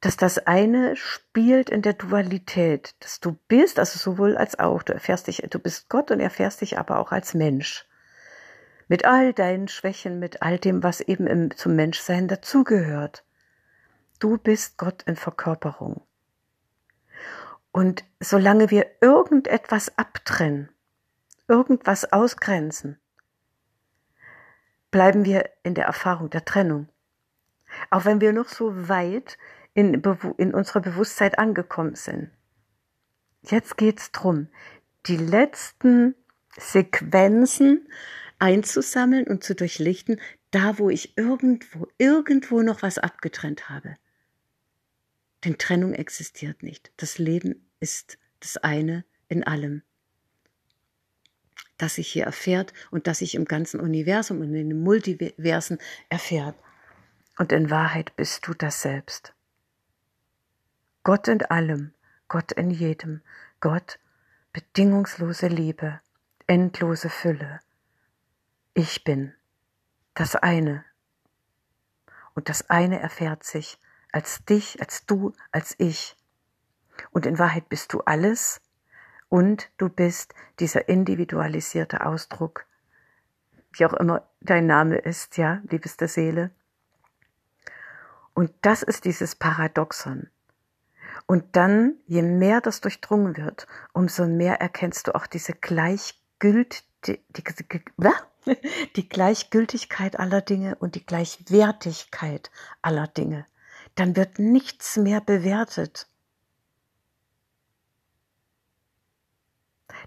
dass 0.00 0.16
das 0.16 0.38
eine 0.46 0.96
spielt 0.96 1.70
in 1.70 1.82
der 1.82 1.94
Dualität, 1.94 2.94
dass 3.00 3.20
du 3.20 3.38
bist, 3.48 3.78
also 3.78 3.98
sowohl 3.98 4.36
als 4.36 4.58
auch, 4.58 4.82
du 4.82 4.92
erfährst 4.92 5.26
dich, 5.26 5.38
du 5.38 5.58
bist 5.58 5.88
Gott 5.88 6.10
und 6.10 6.20
erfährst 6.20 6.60
dich 6.60 6.78
aber 6.78 6.98
auch 6.98 7.12
als 7.12 7.34
Mensch. 7.34 7.86
Mit 8.88 9.04
all 9.04 9.32
deinen 9.32 9.68
Schwächen, 9.68 10.18
mit 10.18 10.42
all 10.42 10.58
dem, 10.58 10.82
was 10.82 11.00
eben 11.00 11.26
im, 11.26 11.56
zum 11.56 11.74
Menschsein 11.74 12.28
dazugehört. 12.28 13.24
Du 14.20 14.38
bist 14.38 14.78
Gott 14.78 15.02
in 15.02 15.16
Verkörperung. 15.16 16.02
Und 17.72 18.04
solange 18.20 18.70
wir 18.70 18.86
irgendetwas 19.00 19.98
abtrennen, 19.98 20.70
irgendwas 21.48 22.12
ausgrenzen, 22.12 22.98
bleiben 24.96 25.26
wir 25.26 25.50
in 25.62 25.74
der 25.74 25.84
Erfahrung 25.84 26.30
der 26.30 26.46
Trennung. 26.46 26.88
Auch 27.90 28.06
wenn 28.06 28.22
wir 28.22 28.32
noch 28.32 28.48
so 28.48 28.88
weit 28.88 29.36
in, 29.74 30.02
in 30.38 30.54
unserer 30.54 30.80
Bewusstheit 30.80 31.38
angekommen 31.38 31.96
sind. 31.96 32.30
Jetzt 33.42 33.76
geht's 33.76 34.10
drum, 34.10 34.48
die 35.04 35.18
letzten 35.18 36.14
Sequenzen 36.56 37.86
einzusammeln 38.38 39.26
und 39.26 39.44
zu 39.44 39.54
durchlichten, 39.54 40.18
da 40.50 40.78
wo 40.78 40.88
ich 40.88 41.18
irgendwo, 41.18 41.88
irgendwo 41.98 42.62
noch 42.62 42.80
was 42.80 42.96
abgetrennt 42.96 43.68
habe. 43.68 43.98
Denn 45.44 45.58
Trennung 45.58 45.92
existiert 45.92 46.62
nicht. 46.62 46.90
Das 46.96 47.18
Leben 47.18 47.68
ist 47.80 48.16
das 48.40 48.56
eine 48.56 49.04
in 49.28 49.44
allem 49.44 49.82
das 51.78 51.96
sich 51.96 52.08
hier 52.08 52.24
erfährt 52.24 52.72
und 52.90 53.06
das 53.06 53.18
sich 53.18 53.34
im 53.34 53.44
ganzen 53.44 53.80
Universum 53.80 54.40
und 54.40 54.54
in 54.54 54.70
den 54.70 54.82
Multiversen 54.82 55.78
erfährt. 56.08 56.56
Und 57.38 57.52
in 57.52 57.70
Wahrheit 57.70 58.16
bist 58.16 58.46
du 58.46 58.54
das 58.54 58.82
selbst. 58.82 59.34
Gott 61.04 61.28
in 61.28 61.42
allem, 61.42 61.92
Gott 62.28 62.52
in 62.52 62.70
jedem, 62.70 63.20
Gott 63.60 63.98
bedingungslose 64.52 65.48
Liebe, 65.48 66.00
endlose 66.46 67.10
Fülle. 67.10 67.60
Ich 68.74 69.04
bin 69.04 69.34
das 70.14 70.34
eine. 70.34 70.84
Und 72.34 72.48
das 72.48 72.70
eine 72.70 73.00
erfährt 73.00 73.44
sich 73.44 73.78
als 74.12 74.44
dich, 74.44 74.80
als 74.80 75.04
du, 75.04 75.34
als 75.52 75.74
ich. 75.78 76.16
Und 77.10 77.26
in 77.26 77.38
Wahrheit 77.38 77.68
bist 77.68 77.92
du 77.92 78.00
alles, 78.00 78.62
und 79.28 79.70
du 79.76 79.88
bist 79.88 80.34
dieser 80.60 80.88
individualisierte 80.88 82.06
Ausdruck, 82.06 82.66
wie 83.72 83.86
auch 83.86 83.94
immer 83.94 84.28
dein 84.40 84.66
Name 84.66 84.96
ist, 84.96 85.36
ja, 85.36 85.60
liebeste 85.68 86.08
Seele. 86.08 86.50
Und 88.34 88.52
das 88.62 88.82
ist 88.82 89.04
dieses 89.04 89.34
Paradoxon. 89.34 90.28
Und 91.26 91.56
dann, 91.56 91.94
je 92.06 92.22
mehr 92.22 92.60
das 92.60 92.80
durchdrungen 92.80 93.36
wird, 93.36 93.66
umso 93.92 94.26
mehr 94.26 94.60
erkennst 94.60 95.08
du 95.08 95.14
auch 95.14 95.26
diese 95.26 95.52
Gleichgült, 95.52 96.84
die, 97.06 97.20
die, 97.30 97.42
die 98.94 99.08
Gleichgültigkeit 99.08 100.18
aller 100.18 100.40
Dinge 100.40 100.76
und 100.76 100.94
die 100.94 101.04
Gleichwertigkeit 101.04 102.50
aller 102.82 103.08
Dinge. 103.08 103.46
Dann 103.96 104.14
wird 104.14 104.38
nichts 104.38 104.96
mehr 104.96 105.20
bewertet. 105.20 106.06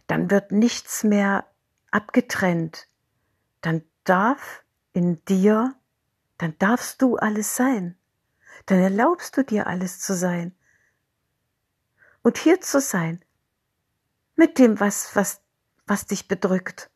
Dann 0.08 0.32
wird 0.32 0.52
nichts 0.52 1.04
mehr 1.04 1.46
abgetrennt. 1.92 2.88
Dann 3.62 3.84
darf 4.04 4.64
in 4.94 5.24
dir, 5.26 5.76
dann 6.38 6.56
darfst 6.60 7.02
du 7.02 7.18
alles 7.18 7.56
sein. 7.56 7.96
Dann 8.66 8.80
erlaubst 8.80 9.38
du 9.38 9.44
dir 9.44 9.68
alles 9.68 10.00
zu 10.00 10.14
sein. 10.14 10.56
Und 12.22 12.38
hier 12.38 12.62
zu 12.62 12.80
sein. 12.80 13.24
Mit 14.36 14.58
dem, 14.58 14.80
was, 14.80 15.16
was, 15.16 15.42
was 15.86 16.06
dich 16.06 16.28
bedrückt. 16.28 16.90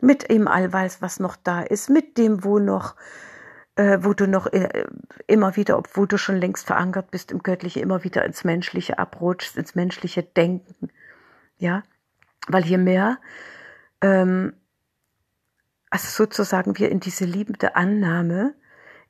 Mit 0.00 0.30
dem 0.30 0.48
Allweils, 0.48 1.02
was 1.02 1.20
noch 1.20 1.36
da 1.36 1.62
ist. 1.62 1.88
Mit 1.90 2.18
dem, 2.18 2.44
wo 2.44 2.58
noch, 2.58 2.96
äh, 3.76 3.98
wo 4.02 4.14
du 4.14 4.26
noch 4.26 4.46
äh, 4.46 4.86
immer 5.26 5.56
wieder, 5.56 5.78
obwohl 5.78 6.06
du 6.06 6.18
schon 6.18 6.36
längst 6.36 6.66
verankert 6.66 7.10
bist 7.10 7.30
im 7.30 7.42
Göttliche, 7.42 7.80
immer 7.80 8.04
wieder 8.04 8.24
ins 8.24 8.44
Menschliche 8.44 8.98
abrutschst, 8.98 9.56
ins 9.56 9.74
menschliche 9.74 10.22
Denken. 10.22 10.90
Ja, 11.58 11.82
weil 12.46 12.64
je 12.64 12.78
mehr, 12.78 13.18
ähm, 14.00 14.54
also 15.90 16.08
sozusagen 16.08 16.78
wir 16.78 16.90
in 16.90 17.00
diese 17.00 17.24
liebende 17.24 17.76
Annahme, 17.76 18.54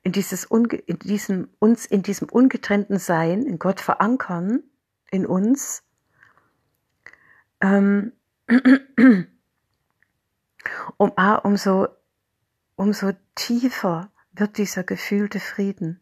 in 0.03 0.11
dieses 0.11 0.45
in 0.45 0.99
diesem 0.99 1.49
uns 1.59 1.85
in 1.85 2.01
diesem 2.01 2.29
ungetrennten 2.29 2.97
Sein 2.97 3.43
in 3.43 3.59
Gott 3.59 3.81
verankern 3.81 4.63
in 5.11 5.25
uns 5.25 5.83
ähm, 7.61 8.13
um 10.97 11.11
A, 11.17 11.35
umso 11.35 11.87
umso 12.75 13.11
tiefer 13.35 14.09
wird 14.39 14.57
dieser 14.57 14.83
gefühlte 14.83 15.39
Frieden, 15.39 15.99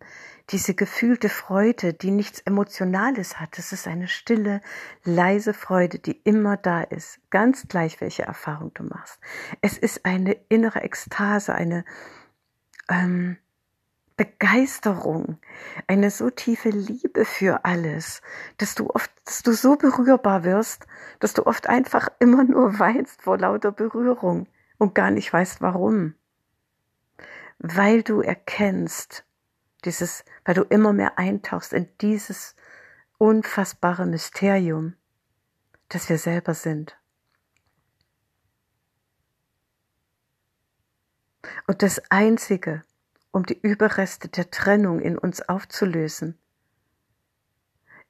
diese 0.49 0.75
gefühlte 0.75 1.29
Freude, 1.29 1.93
die 1.93 2.11
nichts 2.11 2.39
Emotionales 2.41 3.39
hat. 3.39 3.57
Das 3.57 3.71
ist 3.71 3.87
eine 3.87 4.07
stille, 4.07 4.61
leise 5.03 5.53
Freude, 5.53 5.99
die 5.99 6.19
immer 6.23 6.57
da 6.57 6.81
ist, 6.81 7.19
ganz 7.29 7.67
gleich, 7.67 8.01
welche 8.01 8.23
Erfahrung 8.23 8.73
du 8.73 8.83
machst. 8.83 9.19
Es 9.61 9.77
ist 9.77 10.05
eine 10.05 10.33
innere 10.49 10.81
Ekstase, 10.81 11.55
eine 11.55 11.85
ähm, 12.89 13.37
Begeisterung, 14.17 15.39
eine 15.87 16.09
so 16.09 16.29
tiefe 16.29 16.69
Liebe 16.69 17.25
für 17.25 17.65
alles, 17.65 18.21
dass 18.57 18.75
du 18.75 18.89
oft, 18.89 19.11
dass 19.25 19.43
du 19.43 19.51
so 19.51 19.75
berührbar 19.75 20.43
wirst, 20.43 20.87
dass 21.19 21.33
du 21.33 21.45
oft 21.45 21.67
einfach 21.67 22.09
immer 22.19 22.43
nur 22.43 22.79
weinst 22.79 23.23
vor 23.23 23.37
lauter 23.37 23.71
Berührung 23.71 24.47
und 24.77 24.95
gar 24.95 25.11
nicht 25.11 25.33
weißt 25.33 25.61
warum 25.61 26.15
weil 27.59 28.03
du 28.03 28.21
erkennst, 28.21 29.25
dieses, 29.85 30.25
weil 30.43 30.55
du 30.55 30.63
immer 30.63 30.93
mehr 30.93 31.17
eintauchst 31.17 31.73
in 31.73 31.87
dieses 32.01 32.55
unfassbare 33.17 34.05
Mysterium, 34.05 34.95
das 35.89 36.09
wir 36.09 36.17
selber 36.17 36.53
sind. 36.53 36.97
Und 41.67 41.81
das 41.81 42.01
Einzige, 42.09 42.83
um 43.31 43.45
die 43.45 43.59
Überreste 43.59 44.27
der 44.27 44.49
Trennung 44.49 44.99
in 44.99 45.17
uns 45.17 45.41
aufzulösen, 45.41 46.37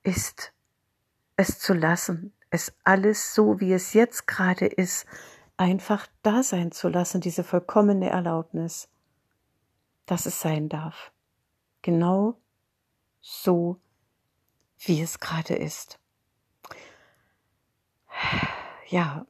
ist 0.03 0.53
es 1.35 1.59
zu 1.59 1.73
lassen, 1.73 2.33
es 2.49 2.73
alles 2.83 3.33
so, 3.33 3.59
wie 3.59 3.73
es 3.73 3.93
jetzt 3.93 4.27
gerade 4.27 4.65
ist, 4.65 5.05
einfach 5.57 6.07
da 6.21 6.43
sein 6.43 6.71
zu 6.71 6.89
lassen, 6.89 7.21
diese 7.21 7.43
vollkommene 7.43 8.09
Erlaubnis 8.09 8.87
dass 10.05 10.25
es 10.25 10.39
sein 10.39 10.69
darf. 10.69 11.11
Genau 11.81 12.35
so, 13.21 13.79
wie 14.79 15.01
es 15.01 15.19
gerade 15.19 15.55
ist. 15.55 15.99
Ja, 18.87 19.25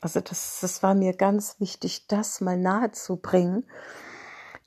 also 0.00 0.20
das, 0.20 0.58
das 0.60 0.82
war 0.82 0.94
mir 0.94 1.14
ganz 1.14 1.60
wichtig, 1.60 2.06
das 2.08 2.40
mal 2.40 2.56
nahe 2.56 2.90
zu 2.90 3.16
bringen. 3.16 3.66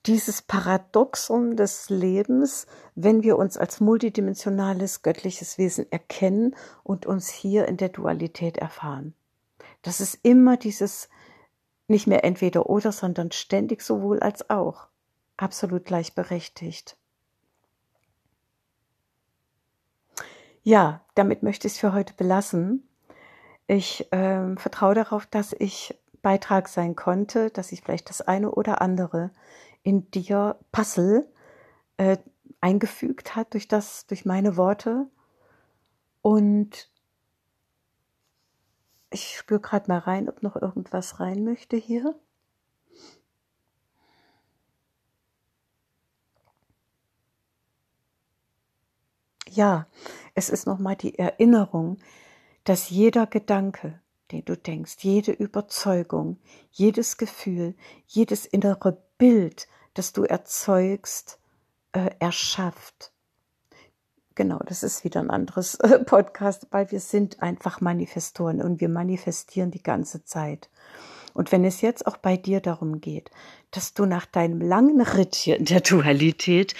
Dieses 0.06 0.42
Paradoxum 0.42 1.56
des 1.56 1.90
Lebens, 1.90 2.68
wenn 2.96 3.24
wir 3.24 3.38
uns 3.38 3.58
als 3.58 3.80
multidimensionales 3.80 5.02
göttliches 5.02 5.58
Wesen 5.58 5.90
erkennen 5.92 6.56
und 6.84 7.06
uns 7.06 7.30
hier 7.30 7.68
in 7.68 7.78
der 7.78 7.90
Dualität 7.90 8.58
erfahren. 8.58 9.14
Das 9.82 10.02
ist 10.02 10.20
immer 10.24 10.58
dieses 10.58 11.10
nicht 11.88 12.08
mehr 12.08 12.24
entweder 12.24 12.70
oder, 12.70 12.92
sondern 12.92 13.32
ständig 13.32 13.82
sowohl 13.82 14.20
als 14.20 14.50
auch 14.50 14.88
absolut 15.44 15.86
gleichberechtigt. 15.86 16.98
Ja, 20.64 21.02
damit 21.14 21.44
möchte 21.44 21.68
ich 21.68 21.74
es 21.74 21.80
für 21.80 21.94
heute 21.94 22.14
belassen. 22.14 22.88
Ich 23.68 24.12
äh, 24.14 24.56
vertraue 24.56 24.96
darauf, 24.96 25.26
dass 25.26 25.54
ich 25.54 25.96
Beitrag 26.22 26.70
sein 26.70 26.96
konnte, 26.96 27.50
dass 27.50 27.74
ich 27.74 27.82
vielleicht 27.82 28.10
das 28.10 28.22
eine 28.22 28.52
oder 28.52 28.82
andere 28.82 29.32
in 29.84 30.10
dir 30.12 30.58
Puzzle 30.72 31.28
äh, 31.98 32.18
eingefügt 32.62 33.36
hat 33.36 33.54
durch 33.54 33.68
das, 33.68 34.08
durch 34.08 34.24
meine 34.24 34.56
Worte. 34.56 35.08
Und 36.22 36.90
ich 39.10 39.38
spüre 39.38 39.60
gerade 39.60 39.90
mal 39.90 40.00
rein, 40.00 40.30
ob 40.30 40.42
noch 40.42 40.56
irgendwas 40.56 41.20
rein 41.20 41.44
möchte 41.44 41.76
hier. 41.76 42.16
Ja, 49.56 49.86
es 50.34 50.50
ist 50.50 50.66
nochmal 50.66 50.96
die 50.96 51.20
Erinnerung, 51.20 52.00
dass 52.64 52.90
jeder 52.90 53.28
Gedanke, 53.28 54.00
den 54.32 54.44
du 54.46 54.58
denkst, 54.58 54.96
jede 55.02 55.32
Überzeugung, 55.32 56.40
jedes 56.72 57.18
Gefühl, 57.18 57.76
jedes 58.08 58.48
innere 58.48 58.98
Bild, 59.20 59.68
das 59.94 60.12
du 60.12 60.24
erzeugst, 60.24 61.38
äh, 61.92 62.10
erschafft. 62.18 63.12
Genau, 64.34 64.58
das 64.66 64.82
ist 64.82 65.04
wieder 65.04 65.20
ein 65.20 65.30
anderes 65.30 65.76
äh, 65.76 66.00
Podcast, 66.00 66.66
weil 66.72 66.90
wir 66.90 67.00
sind 67.00 67.44
einfach 67.44 67.80
Manifestoren 67.80 68.60
und 68.60 68.82
wir 68.82 68.90
manifestieren 68.90 69.70
die 69.70 69.84
ganze 69.84 70.26
Zeit. 70.26 70.72
Und 71.36 71.52
wenn 71.52 71.64
es 71.64 71.82
jetzt 71.82 72.08
auch 72.08 72.18
bei 72.18 72.38
dir 72.38 72.60
darum 72.60 73.02
geht, 73.02 73.30
dass 73.70 73.94
du 73.94 74.06
nach 74.06 74.26
deinem 74.26 74.62
langen 74.62 75.02
Ritt 75.02 75.36
hier 75.36 75.58
in 75.58 75.66
der 75.66 75.82
Dualität 75.82 76.74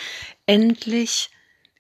endlich 0.48 1.30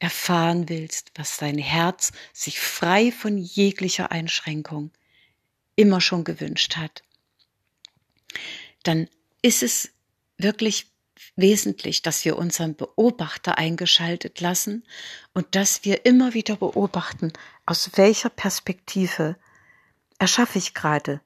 erfahren 0.04 0.68
willst, 0.68 1.12
was 1.16 1.38
dein 1.38 1.58
Herz 1.58 2.12
sich 2.34 2.60
frei 2.60 3.10
von 3.10 3.38
jeglicher 3.38 4.12
Einschränkung 4.12 4.92
immer 5.78 6.02
schon 6.02 6.26
gewünscht 6.26 6.76
hat, 6.76 7.04
dann 8.84 9.08
ist 9.42 9.64
es 9.64 9.92
wirklich 10.38 10.88
wesentlich, 11.38 12.02
dass 12.02 12.26
wir 12.26 12.38
unseren 12.38 12.76
Beobachter 12.76 13.58
eingeschaltet 13.58 14.42
lassen 14.42 14.84
und 15.34 15.56
dass 15.56 15.86
wir 15.86 16.06
immer 16.06 16.34
wieder 16.34 16.58
beobachten, 16.58 17.32
aus 17.66 17.92
welcher 17.96 18.30
Perspektive 18.30 19.38
erschaffe 20.20 20.58
ich 20.58 20.74
gerade. 20.74 21.22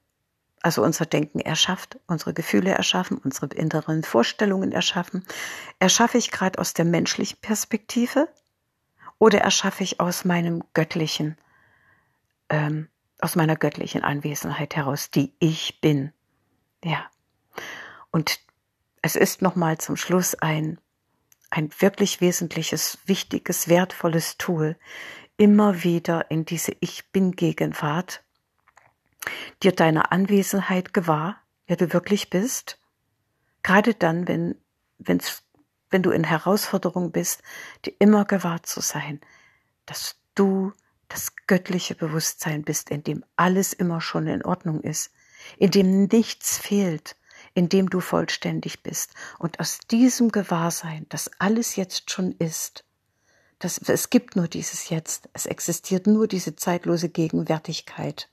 Also 0.61 0.83
unser 0.83 1.07
Denken 1.07 1.39
erschafft, 1.39 1.97
unsere 2.05 2.35
Gefühle 2.35 2.71
erschaffen, 2.71 3.17
unsere 3.17 3.47
inneren 3.55 4.03
Vorstellungen 4.03 4.71
erschaffen. 4.71 5.25
Erschaffe 5.79 6.19
ich 6.19 6.29
gerade 6.29 6.59
aus 6.59 6.73
der 6.73 6.85
menschlichen 6.85 7.39
Perspektive 7.41 8.29
oder 9.19 9.39
erschaffe 9.39 9.83
ich 9.83 9.99
aus 9.99 10.25
meinem 10.25 10.63
göttlichen, 10.73 11.37
ähm, 12.49 12.89
aus 13.19 13.35
meiner 13.35 13.55
göttlichen 13.55 14.03
Anwesenheit 14.03 14.75
heraus, 14.75 15.09
die 15.09 15.33
ich 15.39 15.81
bin. 15.81 16.13
Ja. 16.83 17.09
Und 18.11 18.39
es 19.01 19.15
ist 19.15 19.41
nochmal 19.41 19.77
zum 19.77 19.95
Schluss 19.95 20.35
ein, 20.35 20.79
ein 21.49 21.69
wirklich 21.79 22.21
wesentliches, 22.21 22.99
wichtiges, 23.05 23.67
wertvolles 23.67 24.37
Tool, 24.37 24.77
immer 25.37 25.83
wieder 25.83 26.29
in 26.29 26.45
diese 26.45 26.75
Ich 26.79 27.11
bin 27.11 27.31
Gegenwart, 27.31 28.23
dir 29.63 29.71
deiner 29.71 30.11
Anwesenheit 30.11 30.93
gewahr, 30.93 31.41
wer 31.67 31.75
du 31.75 31.93
wirklich 31.93 32.29
bist, 32.29 32.79
gerade 33.63 33.93
dann, 33.93 34.27
wenn 34.27 35.17
es 35.17 35.43
wenn 35.89 36.03
du 36.03 36.11
in 36.11 36.23
Herausforderung 36.23 37.11
bist, 37.11 37.41
dir 37.85 37.93
immer 37.99 38.25
gewahrt 38.25 38.65
zu 38.65 38.81
sein, 38.81 39.21
dass 39.85 40.15
du 40.35 40.73
das 41.09 41.33
göttliche 41.47 41.95
Bewusstsein 41.95 42.63
bist, 42.63 42.89
in 42.89 43.03
dem 43.03 43.23
alles 43.35 43.73
immer 43.73 44.01
schon 44.01 44.27
in 44.27 44.43
Ordnung 44.43 44.81
ist, 44.81 45.11
in 45.57 45.71
dem 45.71 46.05
nichts 46.05 46.57
fehlt, 46.57 47.15
in 47.53 47.69
dem 47.69 47.89
du 47.89 48.01
vollständig 48.01 48.83
bist. 48.83 49.13
Und 49.39 49.59
aus 49.59 49.79
diesem 49.89 50.29
Gewahrsein, 50.29 51.05
dass 51.09 51.31
alles 51.39 51.75
jetzt 51.75 52.11
schon 52.11 52.33
ist, 52.33 52.83
dass 53.59 53.79
es 53.79 54.09
gibt 54.09 54.35
nur 54.35 54.47
dieses 54.47 54.89
Jetzt, 54.89 55.29
es 55.33 55.45
existiert 55.45 56.05
nur 56.05 56.27
diese 56.27 56.55
zeitlose 56.55 57.09
Gegenwärtigkeit. 57.09 58.29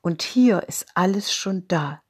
Und 0.00 0.22
hier 0.22 0.64
ist 0.68 0.86
alles 0.94 1.32
schon 1.32 1.68
da 1.68 2.02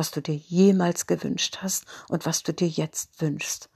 was 0.00 0.10
du 0.12 0.22
dir 0.22 0.34
jemals 0.34 1.06
gewünscht 1.06 1.58
hast 1.60 1.84
und 2.08 2.24
was 2.24 2.42
du 2.42 2.54
dir 2.54 2.66
jetzt 2.66 3.20
wünschst. 3.20 3.68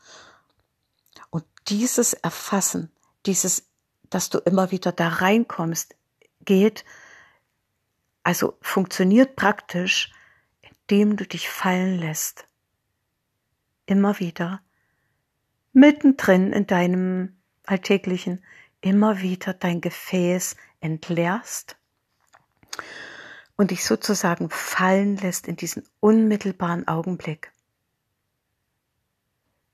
Und 1.28 1.44
dieses 1.68 2.14
Erfassen, 2.14 2.90
dieses, 3.26 3.68
dass 4.08 4.30
du 4.30 4.38
immer 4.38 4.70
wieder 4.70 4.90
da 4.90 5.08
reinkommst, 5.08 5.94
geht, 6.46 6.86
also 8.22 8.56
funktioniert 8.62 9.36
praktisch, 9.36 10.14
indem 10.62 11.18
du 11.18 11.26
dich 11.26 11.50
fallen 11.50 11.98
lässt. 11.98 12.46
Immer 13.84 14.18
wieder, 14.18 14.62
mittendrin 15.74 16.54
in 16.54 16.66
deinem 16.66 17.36
alltäglichen, 17.66 18.42
immer 18.80 19.20
wieder 19.20 19.52
dein 19.52 19.82
Gefäß 19.82 20.56
entleerst 20.80 21.76
und 23.56 23.70
dich 23.70 23.84
sozusagen 23.84 24.50
fallen 24.50 25.16
lässt 25.16 25.46
in 25.46 25.56
diesen 25.56 25.88
unmittelbaren 26.00 26.88
Augenblick. 26.88 27.52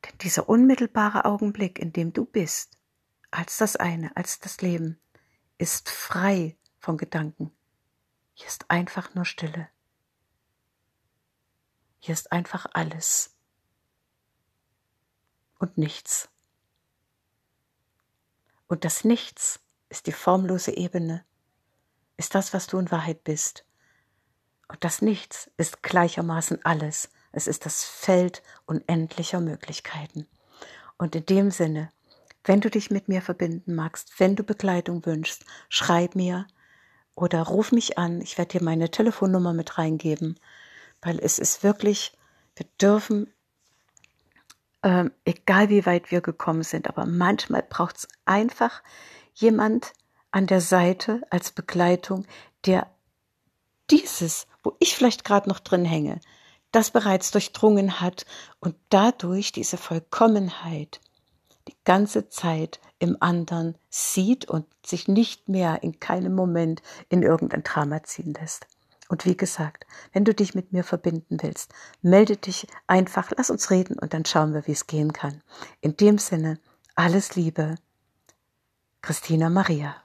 Denn 0.05 0.19
dieser 0.19 0.49
unmittelbare 0.49 1.25
Augenblick, 1.25 1.79
in 1.79 1.93
dem 1.93 2.12
du 2.12 2.25
bist, 2.25 2.79
als 3.31 3.59
das 3.59 3.77
eine, 3.77 4.16
als 4.16 4.38
das 4.40 4.61
Leben, 4.61 4.99
ist 5.59 5.88
frei 5.88 6.57
von 6.79 6.97
Gedanken. 6.97 7.53
Hier 8.35 8.47
ist 8.49 8.71
einfach 8.71 9.14
nur 9.14 9.25
Stille. 9.25 9.69
Hier 12.01 12.14
ist 12.14 12.33
einfach 12.33 12.66
alles. 12.73 13.37
und 15.61 15.79
nichts. 15.79 16.29
Und 18.66 18.85
das 18.85 19.05
Nichts 19.05 19.61
ist 19.88 20.07
die 20.07 20.12
formlose 20.12 20.77
Ebene, 20.77 21.25
ist 22.16 22.35
das, 22.35 22.53
was 22.53 22.66
du 22.66 22.79
in 22.79 22.90
Wahrheit 22.90 23.23
bist. 23.25 23.64
Und 24.71 24.85
das 24.85 25.03
Nichts 25.03 25.51
ist 25.57 25.83
gleichermaßen 25.83 26.65
alles. 26.65 27.11
Es 27.33 27.49
ist 27.49 27.67
das 27.67 27.85
Feld 27.85 28.43
unendlicher 28.67 29.41
Möglichkeiten. 29.41 30.29
Und 30.97 31.17
in 31.17 31.27
dem 31.27 31.51
Sinne, 31.51 31.91
wenn 32.45 32.61
du 32.61 32.71
dich 32.71 32.89
mit 32.91 33.09
mir 33.09 33.21
verbinden 33.21 33.75
magst, 33.75 34.19
wenn 34.21 34.37
du 34.37 34.45
Begleitung 34.45 35.05
wünschst, 35.05 35.45
schreib 35.69 36.15
mir 36.15 36.47
oder 37.17 37.43
ruf 37.43 37.73
mich 37.73 37.99
an. 37.99 38.21
Ich 38.21 38.39
werde 38.39 38.59
dir 38.59 38.65
meine 38.65 38.91
Telefonnummer 38.93 39.53
mit 39.53 39.77
reingeben, 39.77 40.39
weil 41.03 41.19
es 41.19 41.41
ist 41.41 41.65
wirklich, 41.65 42.13
wir 42.55 42.67
dürfen, 42.81 43.33
ähm, 44.85 45.11
egal 45.25 45.69
wie 45.69 45.85
weit 45.85 46.13
wir 46.13 46.21
gekommen 46.21 46.63
sind, 46.63 46.89
aber 46.89 47.07
manchmal 47.07 47.63
braucht 47.69 47.99
es 47.99 48.09
einfach 48.25 48.83
jemand 49.35 49.93
an 50.31 50.47
der 50.47 50.61
Seite 50.61 51.23
als 51.29 51.51
Begleitung, 51.51 52.25
der 52.67 52.89
dieses, 53.91 54.47
wo 54.62 54.77
ich 54.79 54.94
vielleicht 54.94 55.25
gerade 55.25 55.49
noch 55.49 55.61
drin 55.61 55.85
hänge, 55.85 56.20
das 56.73 56.90
bereits 56.90 57.31
durchdrungen 57.31 58.01
hat 58.01 58.27
und 58.61 58.77
dadurch 58.90 59.53
diese 59.53 59.77
Vollkommenheit 59.77 61.01
die 61.68 61.77
ganze 61.85 62.29
Zeit 62.29 62.81
im 62.99 63.16
anderen 63.20 63.77
sieht 63.88 64.44
und 64.49 64.66
sich 64.85 65.09
nicht 65.09 65.49
mehr 65.49 65.83
in 65.83 66.01
keinem 66.01 66.35
Moment 66.35 66.83
in 67.09 67.23
irgendein 67.23 67.62
Drama 67.62 68.03
ziehen 68.03 68.35
lässt. 68.35 68.66
Und 69.09 69.25
wie 69.25 69.37
gesagt, 69.37 69.87
wenn 70.12 70.25
du 70.25 70.33
dich 70.33 70.55
mit 70.55 70.73
mir 70.73 70.85
verbinden 70.85 71.38
willst, 71.42 71.73
melde 72.01 72.37
dich 72.37 72.68
einfach, 72.87 73.33
lass 73.37 73.51
uns 73.51 73.70
reden 73.70 73.99
und 73.99 74.14
dann 74.14 74.25
schauen 74.25 74.55
wir, 74.55 74.66
wie 74.68 74.73
es 74.73 74.87
gehen 74.87 75.12
kann. 75.12 75.42
In 75.81 75.96
dem 75.96 76.18
Sinne, 76.18 76.61
alles 76.94 77.35
Liebe, 77.35 77.75
Christina 79.03 79.51
Maria. 79.51 79.96